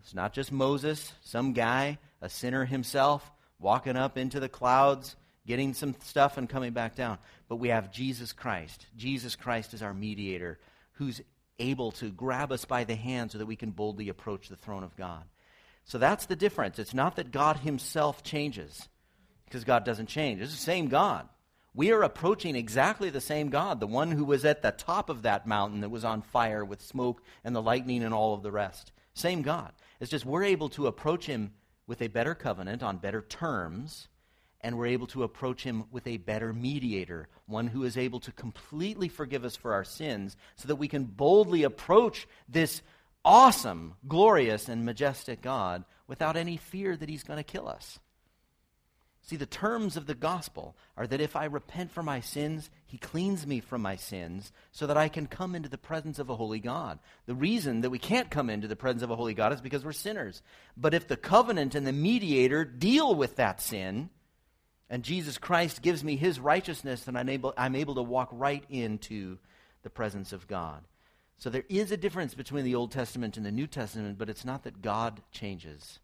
It's 0.00 0.14
not 0.14 0.32
just 0.32 0.50
Moses, 0.50 1.12
some 1.22 1.52
guy, 1.52 1.98
a 2.20 2.28
sinner 2.28 2.64
himself, 2.64 3.30
walking 3.58 3.96
up 3.96 4.18
into 4.18 4.40
the 4.40 4.48
clouds 4.48 5.16
getting 5.46 5.74
some 5.74 5.94
stuff 6.02 6.36
and 6.38 6.48
coming 6.48 6.72
back 6.72 6.94
down. 6.94 7.18
But 7.48 7.56
we 7.56 7.68
have 7.68 7.92
Jesus 7.92 8.32
Christ. 8.32 8.86
Jesus 8.96 9.36
Christ 9.36 9.74
is 9.74 9.82
our 9.82 9.94
mediator 9.94 10.58
who's 10.92 11.20
able 11.58 11.92
to 11.92 12.10
grab 12.10 12.50
us 12.52 12.64
by 12.64 12.84
the 12.84 12.94
hand 12.94 13.30
so 13.30 13.38
that 13.38 13.46
we 13.46 13.56
can 13.56 13.70
boldly 13.70 14.08
approach 14.08 14.48
the 14.48 14.56
throne 14.56 14.82
of 14.82 14.96
God. 14.96 15.24
So 15.84 15.98
that's 15.98 16.26
the 16.26 16.36
difference. 16.36 16.78
It's 16.78 16.94
not 16.94 17.16
that 17.16 17.30
God 17.30 17.58
himself 17.58 18.22
changes, 18.22 18.88
because 19.44 19.64
God 19.64 19.84
doesn't 19.84 20.08
change. 20.08 20.40
It's 20.40 20.50
the 20.50 20.56
same 20.56 20.88
God. 20.88 21.28
We 21.74 21.92
are 21.92 22.02
approaching 22.02 22.56
exactly 22.56 23.10
the 23.10 23.20
same 23.20 23.50
God, 23.50 23.80
the 23.80 23.86
one 23.86 24.12
who 24.12 24.24
was 24.24 24.44
at 24.44 24.62
the 24.62 24.70
top 24.70 25.10
of 25.10 25.22
that 25.22 25.46
mountain 25.46 25.80
that 25.80 25.90
was 25.90 26.04
on 26.04 26.22
fire 26.22 26.64
with 26.64 26.80
smoke 26.80 27.22
and 27.42 27.54
the 27.54 27.62
lightning 27.62 28.02
and 28.02 28.14
all 28.14 28.34
of 28.34 28.42
the 28.42 28.52
rest. 28.52 28.92
Same 29.12 29.42
God. 29.42 29.72
It's 30.00 30.10
just 30.10 30.24
we're 30.24 30.44
able 30.44 30.68
to 30.70 30.86
approach 30.86 31.26
him 31.26 31.52
with 31.86 32.00
a 32.00 32.08
better 32.08 32.34
covenant 32.34 32.82
on 32.82 32.96
better 32.98 33.20
terms 33.20 34.08
and 34.64 34.78
we're 34.78 34.86
able 34.86 35.06
to 35.08 35.22
approach 35.22 35.62
him 35.62 35.84
with 35.92 36.06
a 36.06 36.16
better 36.16 36.54
mediator, 36.54 37.28
one 37.46 37.66
who 37.66 37.84
is 37.84 37.98
able 37.98 38.18
to 38.20 38.32
completely 38.32 39.08
forgive 39.08 39.44
us 39.44 39.54
for 39.54 39.74
our 39.74 39.84
sins, 39.84 40.38
so 40.56 40.66
that 40.66 40.76
we 40.76 40.88
can 40.88 41.04
boldly 41.04 41.64
approach 41.64 42.26
this 42.48 42.80
awesome, 43.26 43.94
glorious, 44.08 44.70
and 44.70 44.86
majestic 44.86 45.42
God 45.42 45.84
without 46.08 46.36
any 46.36 46.56
fear 46.56 46.96
that 46.96 47.10
he's 47.10 47.22
going 47.22 47.36
to 47.36 47.44
kill 47.44 47.68
us. 47.68 47.98
See, 49.20 49.36
the 49.36 49.46
terms 49.46 49.98
of 49.98 50.06
the 50.06 50.14
gospel 50.14 50.76
are 50.96 51.06
that 51.06 51.20
if 51.20 51.36
I 51.36 51.44
repent 51.44 51.90
for 51.90 52.02
my 52.02 52.20
sins, 52.20 52.70
he 52.86 52.96
cleans 52.96 53.46
me 53.46 53.60
from 53.60 53.82
my 53.82 53.96
sins 53.96 54.50
so 54.72 54.86
that 54.86 54.96
I 54.96 55.08
can 55.08 55.26
come 55.26 55.54
into 55.54 55.68
the 55.68 55.78
presence 55.78 56.18
of 56.18 56.30
a 56.30 56.36
holy 56.36 56.60
God. 56.60 56.98
The 57.26 57.34
reason 57.34 57.82
that 57.82 57.90
we 57.90 57.98
can't 57.98 58.30
come 58.30 58.48
into 58.48 58.68
the 58.68 58.76
presence 58.76 59.02
of 59.02 59.10
a 59.10 59.16
holy 59.16 59.34
God 59.34 59.52
is 59.52 59.62
because 59.62 59.84
we're 59.84 59.92
sinners. 59.92 60.42
But 60.76 60.94
if 60.94 61.08
the 61.08 61.16
covenant 61.16 61.74
and 61.74 61.86
the 61.86 61.92
mediator 61.92 62.64
deal 62.64 63.14
with 63.14 63.36
that 63.36 63.62
sin, 63.62 64.10
and 64.90 65.02
Jesus 65.02 65.38
Christ 65.38 65.82
gives 65.82 66.04
me 66.04 66.16
his 66.16 66.38
righteousness, 66.38 67.08
and 67.08 67.16
I'm 67.16 67.28
able, 67.28 67.54
I'm 67.56 67.74
able 67.74 67.94
to 67.96 68.02
walk 68.02 68.28
right 68.32 68.64
into 68.68 69.38
the 69.82 69.90
presence 69.90 70.32
of 70.32 70.46
God. 70.46 70.84
So 71.38 71.50
there 71.50 71.64
is 71.68 71.90
a 71.90 71.96
difference 71.96 72.34
between 72.34 72.64
the 72.64 72.74
Old 72.74 72.92
Testament 72.92 73.36
and 73.36 73.44
the 73.44 73.50
New 73.50 73.66
Testament, 73.66 74.18
but 74.18 74.28
it's 74.28 74.44
not 74.44 74.62
that 74.64 74.82
God 74.82 75.20
changes. 75.32 75.98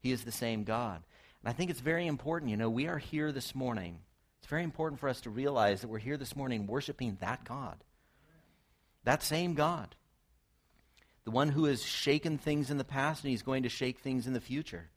He 0.00 0.10
is 0.10 0.24
the 0.24 0.32
same 0.32 0.64
God. 0.64 1.02
And 1.42 1.50
I 1.50 1.52
think 1.52 1.70
it's 1.70 1.80
very 1.80 2.06
important. 2.06 2.50
You 2.50 2.56
know, 2.56 2.70
we 2.70 2.86
are 2.88 2.98
here 2.98 3.30
this 3.30 3.54
morning. 3.54 3.98
It's 4.38 4.48
very 4.48 4.64
important 4.64 5.00
for 5.00 5.08
us 5.08 5.20
to 5.22 5.30
realize 5.30 5.80
that 5.80 5.88
we're 5.88 5.98
here 5.98 6.16
this 6.16 6.34
morning 6.34 6.66
worshiping 6.66 7.18
that 7.20 7.44
God. 7.44 7.82
That 9.04 9.22
same 9.22 9.54
God. 9.54 9.94
the 11.24 11.30
one 11.30 11.48
who 11.48 11.64
has 11.64 11.82
shaken 11.82 12.38
things 12.38 12.70
in 12.70 12.76
the 12.76 12.84
past 12.84 13.24
and 13.24 13.30
he's 13.30 13.42
going 13.42 13.62
to 13.62 13.68
shake 13.68 14.00
things 14.00 14.26
in 14.26 14.34
the 14.34 14.40
future. 14.40 14.90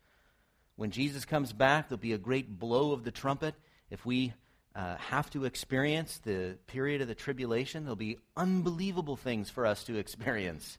When 0.77 0.91
Jesus 0.91 1.25
comes 1.25 1.53
back, 1.53 1.89
there'll 1.89 1.99
be 1.99 2.13
a 2.13 2.19
great 2.19 2.59
blow 2.59 2.93
of 2.93 3.03
the 3.03 3.11
trumpet. 3.11 3.55
If 3.89 4.05
we 4.05 4.33
uh, 4.75 4.95
have 4.97 5.27
to 5.31 5.45
experience 5.45 6.19
the 6.19 6.59
period 6.67 7.01
of 7.01 7.07
the 7.07 7.15
tribulation, 7.15 7.83
there'll 7.83 7.95
be 7.95 8.19
unbelievable 8.37 9.17
things 9.17 9.49
for 9.49 9.65
us 9.65 9.83
to 9.85 9.97
experience. 9.97 10.77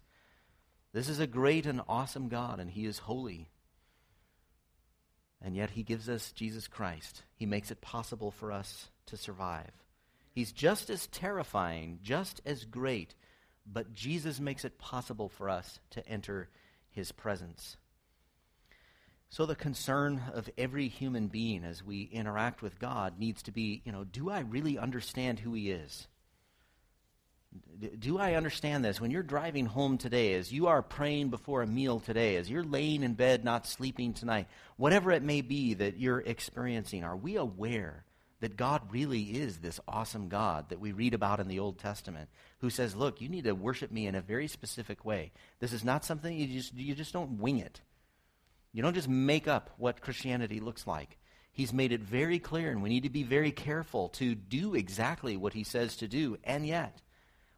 This 0.92 1.08
is 1.08 1.18
a 1.18 1.26
great 1.26 1.66
and 1.66 1.82
awesome 1.88 2.28
God, 2.28 2.60
and 2.60 2.70
He 2.70 2.86
is 2.86 2.98
holy. 2.98 3.50
And 5.42 5.56
yet, 5.56 5.70
He 5.70 5.82
gives 5.82 6.08
us 6.08 6.30
Jesus 6.30 6.68
Christ. 6.68 7.24
He 7.34 7.44
makes 7.44 7.72
it 7.72 7.80
possible 7.80 8.30
for 8.30 8.52
us 8.52 8.90
to 9.06 9.16
survive. 9.16 9.72
He's 10.32 10.52
just 10.52 10.90
as 10.90 11.08
terrifying, 11.08 11.98
just 12.02 12.40
as 12.46 12.64
great, 12.64 13.16
but 13.66 13.94
Jesus 13.94 14.38
makes 14.38 14.64
it 14.64 14.78
possible 14.78 15.28
for 15.28 15.48
us 15.48 15.80
to 15.90 16.08
enter 16.08 16.48
His 16.88 17.10
presence. 17.10 17.76
So, 19.30 19.44
the 19.44 19.54
concern 19.54 20.22
of 20.32 20.48
every 20.56 20.88
human 20.88 21.28
being 21.28 21.64
as 21.64 21.84
we 21.84 22.08
interact 22.12 22.62
with 22.62 22.78
God 22.78 23.18
needs 23.18 23.42
to 23.42 23.52
be 23.52 23.82
you 23.84 23.92
know, 23.92 24.04
do 24.04 24.30
I 24.30 24.40
really 24.40 24.78
understand 24.78 25.40
who 25.40 25.52
He 25.52 25.70
is? 25.70 26.08
Do 27.98 28.18
I 28.18 28.34
understand 28.34 28.84
this? 28.84 29.00
When 29.00 29.10
you're 29.10 29.22
driving 29.22 29.66
home 29.66 29.98
today, 29.98 30.34
as 30.34 30.52
you 30.52 30.66
are 30.66 30.82
praying 30.82 31.30
before 31.30 31.62
a 31.62 31.66
meal 31.66 32.00
today, 32.00 32.36
as 32.36 32.50
you're 32.50 32.64
laying 32.64 33.02
in 33.02 33.14
bed 33.14 33.44
not 33.44 33.66
sleeping 33.66 34.12
tonight, 34.12 34.48
whatever 34.76 35.12
it 35.12 35.22
may 35.22 35.40
be 35.40 35.74
that 35.74 35.98
you're 35.98 36.20
experiencing, 36.20 37.04
are 37.04 37.16
we 37.16 37.36
aware 37.36 38.04
that 38.40 38.56
God 38.56 38.82
really 38.92 39.22
is 39.22 39.58
this 39.58 39.80
awesome 39.88 40.28
God 40.28 40.68
that 40.68 40.80
we 40.80 40.92
read 40.92 41.14
about 41.14 41.40
in 41.40 41.48
the 41.48 41.58
Old 41.58 41.78
Testament, 41.78 42.28
who 42.60 42.70
says, 42.70 42.94
Look, 42.94 43.20
you 43.20 43.28
need 43.28 43.44
to 43.44 43.52
worship 43.52 43.90
me 43.90 44.06
in 44.06 44.14
a 44.14 44.20
very 44.20 44.46
specific 44.46 45.04
way. 45.04 45.32
This 45.60 45.72
is 45.72 45.84
not 45.84 46.04
something 46.04 46.36
you 46.36 46.46
just, 46.46 46.74
you 46.74 46.94
just 46.94 47.12
don't 47.12 47.40
wing 47.40 47.58
it. 47.58 47.80
You 48.72 48.82
don't 48.82 48.94
just 48.94 49.08
make 49.08 49.48
up 49.48 49.70
what 49.78 50.00
Christianity 50.00 50.60
looks 50.60 50.86
like. 50.86 51.18
He's 51.52 51.72
made 51.72 51.92
it 51.92 52.00
very 52.00 52.38
clear, 52.38 52.70
and 52.70 52.82
we 52.82 52.88
need 52.88 53.02
to 53.02 53.10
be 53.10 53.24
very 53.24 53.50
careful 53.50 54.10
to 54.10 54.34
do 54.34 54.74
exactly 54.74 55.36
what 55.36 55.54
he 55.54 55.64
says 55.64 55.96
to 55.96 56.08
do, 56.08 56.36
and 56.44 56.66
yet, 56.66 57.02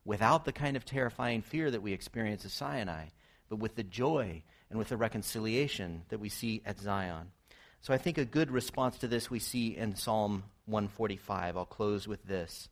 without 0.05 0.45
the 0.45 0.53
kind 0.53 0.77
of 0.77 0.85
terrifying 0.85 1.43
fear 1.43 1.71
that 1.71 1.83
we 1.83 1.93
experience 1.93 2.45
at 2.45 2.51
Sinai, 2.51 3.07
but 3.49 3.59
with 3.59 3.75
the 3.75 3.83
joy 3.83 4.43
and 4.71 4.79
with 4.79 4.89
the 4.89 4.97
reconciliation 4.97 6.03
that 6.09 6.21
we 6.21 6.29
see 6.29 6.63
at 6.65 6.79
Zion. 6.79 7.33
So 7.83 7.93
I 7.93 7.99
think 7.99 8.19
a 8.19 8.25
good 8.25 8.51
response 8.51 8.99
to 8.99 9.09
this 9.09 9.31
we 9.31 9.39
see 9.39 9.77
in 9.77 9.97
Psalm 9.97 10.45
145. 10.67 11.57
I'll 11.57 11.65
close 11.65 12.07
with 12.07 12.25
this. 12.25 12.69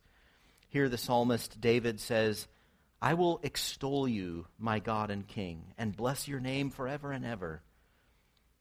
Here 0.69 0.89
the 0.89 0.99
psalmist 0.99 1.61
David 1.61 1.99
says, 1.99 2.47
I 3.01 3.15
will 3.15 3.41
extol 3.43 4.07
you, 4.07 4.47
my 4.59 4.79
God 4.81 5.11
and 5.11 5.27
King, 5.27 5.73
and 5.79 5.97
bless 5.97 6.29
your 6.29 6.41
name 6.41 6.71
forever 6.71 7.13
and 7.13 7.25
ever. 7.25 7.63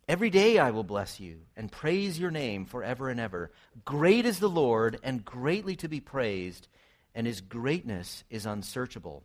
Every 0.07 0.29
day 0.29 0.57
I 0.57 0.71
will 0.71 0.85
bless 0.85 1.19
you 1.19 1.41
and 1.57 1.69
praise 1.69 2.17
your 2.17 2.31
name 2.31 2.65
forever 2.65 3.09
and 3.09 3.19
ever. 3.19 3.51
Great 3.83 4.25
is 4.25 4.39
the 4.39 4.49
Lord 4.49 4.97
and 5.03 5.25
greatly 5.25 5.75
to 5.77 5.89
be 5.89 5.99
praised, 5.99 6.69
and 7.13 7.27
his 7.27 7.41
greatness 7.41 8.23
is 8.29 8.45
unsearchable. 8.45 9.23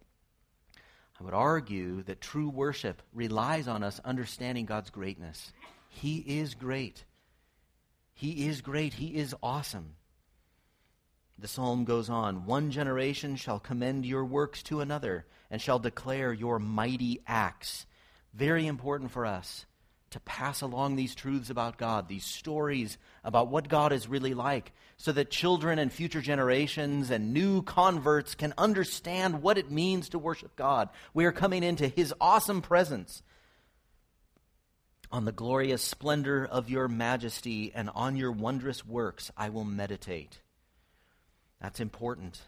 I 1.21 1.25
would 1.25 1.35
argue 1.35 2.03
that 2.03 2.21
true 2.21 2.49
worship 2.49 3.01
relies 3.13 3.69
on 3.69 3.85
us 3.85 4.01
understanding 4.05 4.67
God's 4.67 4.91
greatness. 4.91 5.53
He 5.89 6.17
is 6.17 6.55
great. 6.55 7.05
He 8.13 8.49
is 8.49 8.61
great. 8.61 8.95
He 8.95 9.15
is 9.15 9.37
awesome. 9.41 9.95
The 11.39 11.47
psalm 11.47 11.85
goes 11.85 12.11
on 12.11 12.45
One 12.45 12.73
generation 12.73 13.37
shall 13.37 13.61
commend 13.61 14.05
your 14.05 14.25
works 14.25 14.65
to 14.65 14.81
another 14.81 15.27
and 15.49 15.63
shall 15.63 15.79
declare 15.79 16.33
your 16.33 16.59
mighty 16.59 17.21
acts. 17.25 17.87
Very 18.35 18.67
important 18.67 19.13
for 19.13 19.27
us 19.27 19.65
to 20.13 20.21
pass 20.21 20.63
along 20.63 20.97
these 20.97 21.15
truths 21.15 21.51
about 21.51 21.79
God, 21.79 22.09
these 22.09 22.25
stories 22.25 22.97
about 23.25 23.49
what 23.49 23.69
God 23.69 23.93
is 23.93 24.09
really 24.09 24.35
like, 24.35 24.73
so 24.97 25.13
that 25.13 25.31
children 25.31 25.79
and 25.79 25.93
future 25.93 26.21
generations 26.21 27.11
and 27.11 27.33
new 27.33 27.63
converts 27.63 28.35
can 28.35 28.55
understand 28.57 29.43
what 29.43 29.59
it 29.59 29.71
means 29.71 30.11
to 30.11 30.19
worship 30.19 30.55
God. 30.57 30.89
We 31.13 31.25
are 31.25 31.33
coming 31.33 31.63
into 31.63 31.89
His 31.89 32.15
awesome 32.21 32.63
presence 32.63 33.23
on 35.11 35.25
the 35.25 35.33
glorious 35.33 35.83
splendor 35.83 36.45
of 36.45 36.71
your 36.71 36.89
majesty 36.89 37.73
and 37.75 37.91
on 37.95 38.17
your 38.17 38.33
wondrous 38.33 38.87
works 38.87 39.31
I 39.37 39.51
will 39.51 39.65
meditate. 39.65 40.41
That's 41.61 41.81
important. 41.81 42.41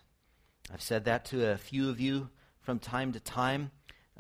I've 0.73 0.81
said 0.81 1.05
that 1.05 1.27
to 1.27 1.51
a 1.51 1.59
few 1.59 1.91
of 1.91 2.01
you 2.01 2.31
from 2.61 2.79
time 2.79 3.13
to 3.13 3.21
time 3.21 3.71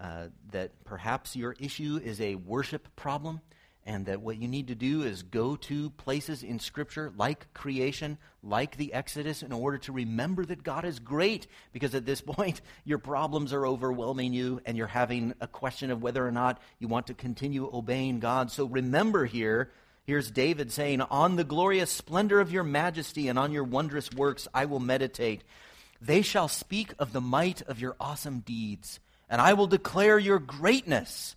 uh, 0.00 0.26
that 0.50 0.84
perhaps 0.84 1.36
your 1.36 1.54
issue 1.58 2.00
is 2.02 2.20
a 2.20 2.34
worship 2.34 2.88
problem 2.96 3.40
and 3.86 4.06
that 4.06 4.22
what 4.22 4.38
you 4.38 4.48
need 4.48 4.68
to 4.68 4.74
do 4.74 5.02
is 5.02 5.22
go 5.22 5.56
to 5.56 5.90
places 5.90 6.42
in 6.42 6.58
Scripture 6.58 7.12
like 7.16 7.52
creation, 7.52 8.16
like 8.42 8.76
the 8.76 8.94
Exodus, 8.94 9.42
in 9.42 9.52
order 9.52 9.76
to 9.78 9.92
remember 9.92 10.44
that 10.46 10.62
God 10.62 10.84
is 10.86 10.98
great. 10.98 11.46
Because 11.72 11.94
at 11.94 12.06
this 12.06 12.20
point, 12.26 12.62
your 12.84 12.98
problems 12.98 13.52
are 13.52 13.66
overwhelming 13.66 14.32
you, 14.32 14.60
and 14.64 14.76
you're 14.76 14.86
having 14.86 15.34
a 15.40 15.46
question 15.46 15.90
of 15.90 16.02
whether 16.02 16.26
or 16.26 16.32
not 16.32 16.60
you 16.78 16.88
want 16.88 17.08
to 17.08 17.14
continue 17.14 17.70
obeying 17.72 18.20
God. 18.20 18.50
So 18.50 18.64
remember 18.64 19.26
here, 19.26 19.70
here's 20.04 20.30
David 20.30 20.72
saying, 20.72 21.02
On 21.02 21.36
the 21.36 21.44
glorious 21.44 21.90
splendor 21.90 22.40
of 22.40 22.50
your 22.50 22.64
majesty 22.64 23.28
and 23.28 23.38
on 23.38 23.52
your 23.52 23.64
wondrous 23.64 24.10
works 24.12 24.48
I 24.54 24.64
will 24.64 24.80
meditate. 24.80 25.44
They 26.00 26.22
shall 26.22 26.48
speak 26.48 26.94
of 26.98 27.12
the 27.12 27.20
might 27.20 27.62
of 27.62 27.80
your 27.80 27.96
awesome 28.00 28.40
deeds, 28.40 28.98
and 29.28 29.40
I 29.40 29.54
will 29.54 29.66
declare 29.66 30.18
your 30.18 30.38
greatness. 30.38 31.36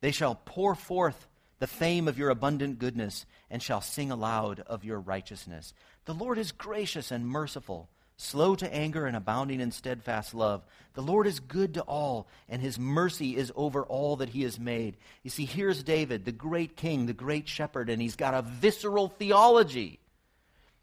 They 0.00 0.10
shall 0.10 0.40
pour 0.44 0.74
forth 0.74 1.26
the 1.58 1.66
fame 1.66 2.06
of 2.08 2.18
your 2.18 2.30
abundant 2.30 2.78
goodness 2.78 3.26
and 3.50 3.62
shall 3.62 3.80
sing 3.80 4.10
aloud 4.10 4.60
of 4.60 4.84
your 4.84 5.00
righteousness. 5.00 5.74
The 6.04 6.14
Lord 6.14 6.38
is 6.38 6.52
gracious 6.52 7.10
and 7.10 7.26
merciful, 7.26 7.88
slow 8.16 8.54
to 8.56 8.74
anger 8.74 9.06
and 9.06 9.16
abounding 9.16 9.60
in 9.60 9.72
steadfast 9.72 10.34
love. 10.34 10.64
The 10.94 11.02
Lord 11.02 11.26
is 11.26 11.40
good 11.40 11.74
to 11.74 11.82
all, 11.82 12.28
and 12.48 12.62
his 12.62 12.78
mercy 12.78 13.36
is 13.36 13.52
over 13.56 13.84
all 13.84 14.16
that 14.16 14.30
he 14.30 14.42
has 14.42 14.58
made. 14.58 14.96
You 15.22 15.30
see, 15.30 15.44
here's 15.44 15.82
David, 15.82 16.24
the 16.24 16.32
great 16.32 16.76
king, 16.76 17.06
the 17.06 17.12
great 17.12 17.48
shepherd, 17.48 17.90
and 17.90 18.00
he's 18.00 18.16
got 18.16 18.34
a 18.34 18.42
visceral 18.42 19.08
theology. 19.08 19.98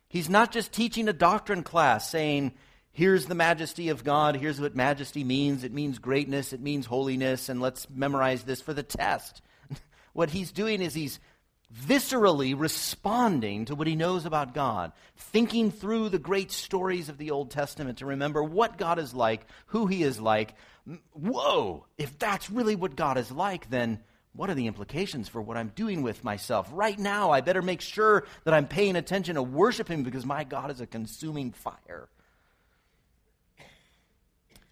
He's 0.10 0.30
not 0.30 0.52
just 0.52 0.72
teaching 0.72 1.08
a 1.08 1.14
doctrine 1.14 1.64
class 1.64 2.10
saying, 2.10 2.54
here's 2.96 3.26
the 3.26 3.36
majesty 3.36 3.90
of 3.90 4.04
God, 4.04 4.38
here's 4.38 4.60
what 4.60 4.74
majesty 4.74 5.24
means. 5.24 5.64
It 5.64 5.74
means 5.74 6.00
greatness, 6.00 6.54
it 6.54 6.62
means 6.62 6.86
holiness, 6.86 7.50
and 7.50 7.62
let's 7.62 7.88
memorize 7.90 8.44
this 8.44 8.62
for 8.62 8.74
the 8.74 8.84
test 8.84 9.42
what 10.14 10.30
he's 10.30 10.52
doing 10.52 10.82
is 10.82 10.94
he's 10.94 11.20
viscerally 11.74 12.58
responding 12.58 13.66
to 13.66 13.76
what 13.76 13.88
he 13.88 13.96
knows 13.96 14.26
about 14.26 14.54
God, 14.54 14.94
thinking 15.18 15.72
through 15.72 16.10
the 16.10 16.20
great 16.20 16.52
stories 16.52 17.10
of 17.10 17.18
the 17.18 17.32
Old 17.32 17.52
Testament 17.52 17.98
to 17.98 18.06
remember 18.06 18.42
what 18.42 18.78
God 18.78 18.98
is 18.98 19.14
like, 19.14 19.46
who 19.68 19.88
he 19.88 20.04
is 20.04 20.20
like. 20.20 20.56
Whoa, 21.12 21.86
if 21.98 22.18
that's 22.18 22.50
really 22.50 22.76
what 22.76 22.96
God 22.96 23.18
is 23.18 23.30
like, 23.30 23.70
then 23.70 24.00
what 24.34 24.50
are 24.50 24.54
the 24.56 24.68
implications 24.68 25.28
for 25.28 25.42
what 25.42 25.58
I'm 25.58 25.74
doing 25.76 26.02
with 26.02 26.24
myself? 26.24 26.70
Right 26.72 26.98
now, 26.98 27.32
I 27.32 27.42
better 27.42 27.62
make 27.62 27.82
sure 27.82 28.26
that 28.46 28.54
I'm 28.54 28.68
paying 28.68 28.96
attention 28.96 29.36
to 29.36 29.44
worship 29.44 29.90
him 29.90 30.04
because 30.04 30.26
my 30.26 30.46
God 30.46 30.72
is 30.72 30.80
a 30.80 30.88
consuming 30.88 31.52
fire. 31.52 32.08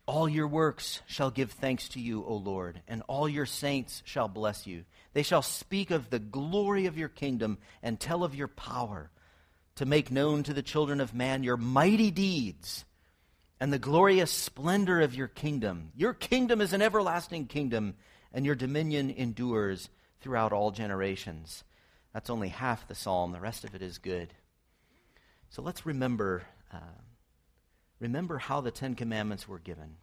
All 0.06 0.28
your 0.28 0.48
works 0.48 1.02
shall 1.08 1.32
give 1.32 1.52
thanks 1.52 1.88
to 1.90 2.00
you, 2.00 2.26
O 2.26 2.36
Lord, 2.36 2.82
and 2.90 3.04
all 3.08 3.30
your 3.30 3.46
saints 3.46 4.04
shall 4.06 4.28
bless 4.28 4.68
you. 4.68 4.84
They 5.14 5.24
shall 5.24 5.42
speak 5.42 5.92
of 5.92 6.10
the 6.10 6.20
glory 6.20 6.88
of 6.88 6.98
your 6.98 7.08
kingdom 7.08 7.58
and 7.82 8.00
tell 8.00 8.24
of 8.24 8.36
your 8.36 8.50
power, 8.50 9.12
to 9.76 9.86
make 9.86 10.12
known 10.12 10.44
to 10.44 10.54
the 10.54 10.62
children 10.62 11.00
of 11.00 11.14
man 11.14 11.44
your 11.44 11.58
mighty 11.58 12.12
deeds 12.12 12.86
and 13.60 13.72
the 13.72 13.80
glorious 13.80 14.30
splendor 14.30 15.00
of 15.00 15.16
your 15.16 15.30
kingdom. 15.30 15.92
Your 15.96 16.14
kingdom 16.14 16.60
is 16.60 16.74
an 16.74 16.82
everlasting 16.82 17.46
kingdom, 17.48 17.96
and 18.34 18.46
your 18.46 18.56
dominion 18.56 19.10
endures 19.10 19.90
throughout 20.20 20.52
all 20.52 20.72
generations. 20.72 21.64
That's 22.14 22.30
only 22.30 22.50
half 22.50 22.88
the 22.88 22.96
psalm, 22.96 23.32
the 23.32 23.40
rest 23.40 23.64
of 23.64 23.74
it 23.74 23.82
is 23.82 24.00
good. 24.00 24.34
So 25.50 25.62
let's 25.62 25.86
remember. 25.86 26.44
Uh, 26.74 26.80
remember 28.04 28.38
how 28.38 28.60
the 28.60 28.70
Ten 28.70 28.96
Commandments 28.96 29.48
were 29.48 29.60
given. 29.60 29.96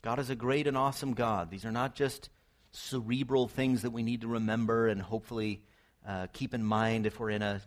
God 0.00 0.18
is 0.18 0.30
a 0.30 0.34
great 0.34 0.66
and 0.66 0.78
awesome 0.78 1.12
God. 1.12 1.50
These 1.50 1.66
are 1.66 1.72
not 1.72 1.94
just 1.94 2.30
cerebral 2.70 3.48
things 3.48 3.82
that 3.82 3.90
we 3.90 4.02
need 4.02 4.22
to 4.22 4.28
remember 4.28 4.88
and 4.88 5.00
hopefully 5.00 5.62
uh, 6.08 6.26
keep 6.32 6.54
in 6.54 6.64
mind 6.64 7.06
if 7.06 7.20
we're 7.20 7.30
in 7.30 7.42
a 7.42 7.60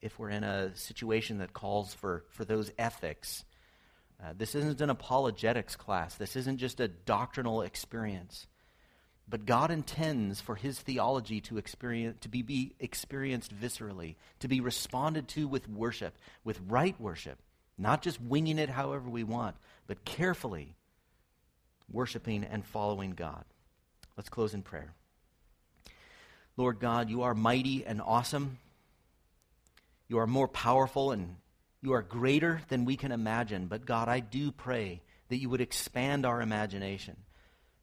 if 0.00 0.16
we're 0.16 0.30
in 0.30 0.44
a 0.44 0.76
situation 0.76 1.38
that 1.38 1.52
calls 1.52 1.92
for, 1.92 2.24
for 2.28 2.44
those 2.44 2.70
ethics. 2.78 3.44
Uh, 4.22 4.32
this 4.36 4.54
isn't 4.54 4.80
an 4.80 4.90
apologetics 4.90 5.74
class. 5.74 6.14
This 6.14 6.36
isn't 6.36 6.58
just 6.58 6.78
a 6.78 6.86
doctrinal 6.86 7.62
experience. 7.62 8.46
But 9.28 9.44
God 9.44 9.72
intends 9.72 10.40
for 10.40 10.54
his 10.54 10.78
theology 10.78 11.40
to, 11.42 11.58
experience, 11.58 12.18
to 12.20 12.28
be, 12.28 12.42
be 12.42 12.76
experienced 12.78 13.52
viscerally, 13.52 14.14
to 14.38 14.46
be 14.46 14.60
responded 14.60 15.26
to 15.28 15.48
with 15.48 15.68
worship, 15.68 16.16
with 16.44 16.60
right 16.68 16.98
worship, 17.00 17.40
not 17.78 18.02
just 18.02 18.20
winging 18.20 18.58
it 18.58 18.68
however 18.68 19.08
we 19.08 19.24
want, 19.24 19.56
but 19.86 20.04
carefully 20.04 20.74
worshiping 21.90 22.44
and 22.44 22.64
following 22.64 23.12
God. 23.12 23.44
Let's 24.16 24.28
close 24.28 24.52
in 24.52 24.62
prayer. 24.62 24.92
Lord 26.56 26.80
God, 26.80 27.08
you 27.08 27.22
are 27.22 27.34
mighty 27.34 27.86
and 27.86 28.02
awesome. 28.02 28.58
You 30.08 30.18
are 30.18 30.26
more 30.26 30.48
powerful 30.48 31.12
and 31.12 31.36
you 31.80 31.92
are 31.92 32.02
greater 32.02 32.60
than 32.68 32.84
we 32.84 32.96
can 32.96 33.12
imagine. 33.12 33.66
But 33.66 33.86
God, 33.86 34.08
I 34.08 34.20
do 34.20 34.50
pray 34.50 35.00
that 35.28 35.36
you 35.36 35.48
would 35.48 35.60
expand 35.60 36.26
our 36.26 36.40
imagination. 36.42 37.16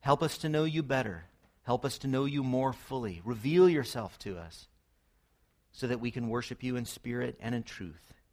Help 0.01 0.21
us 0.21 0.37
to 0.39 0.49
know 0.49 0.65
you 0.65 0.83
better. 0.83 1.23
Help 1.63 1.85
us 1.85 1.97
to 1.99 2.07
know 2.07 2.25
you 2.25 2.43
more 2.43 2.73
fully. 2.73 3.21
Reveal 3.23 3.69
yourself 3.69 4.19
to 4.19 4.37
us 4.37 4.67
so 5.71 5.87
that 5.87 5.99
we 5.99 6.11
can 6.11 6.29
worship 6.29 6.61
you 6.61 6.75
in 6.75 6.85
spirit 6.85 7.37
and 7.39 7.55
in 7.55 7.63
truth. 7.63 8.13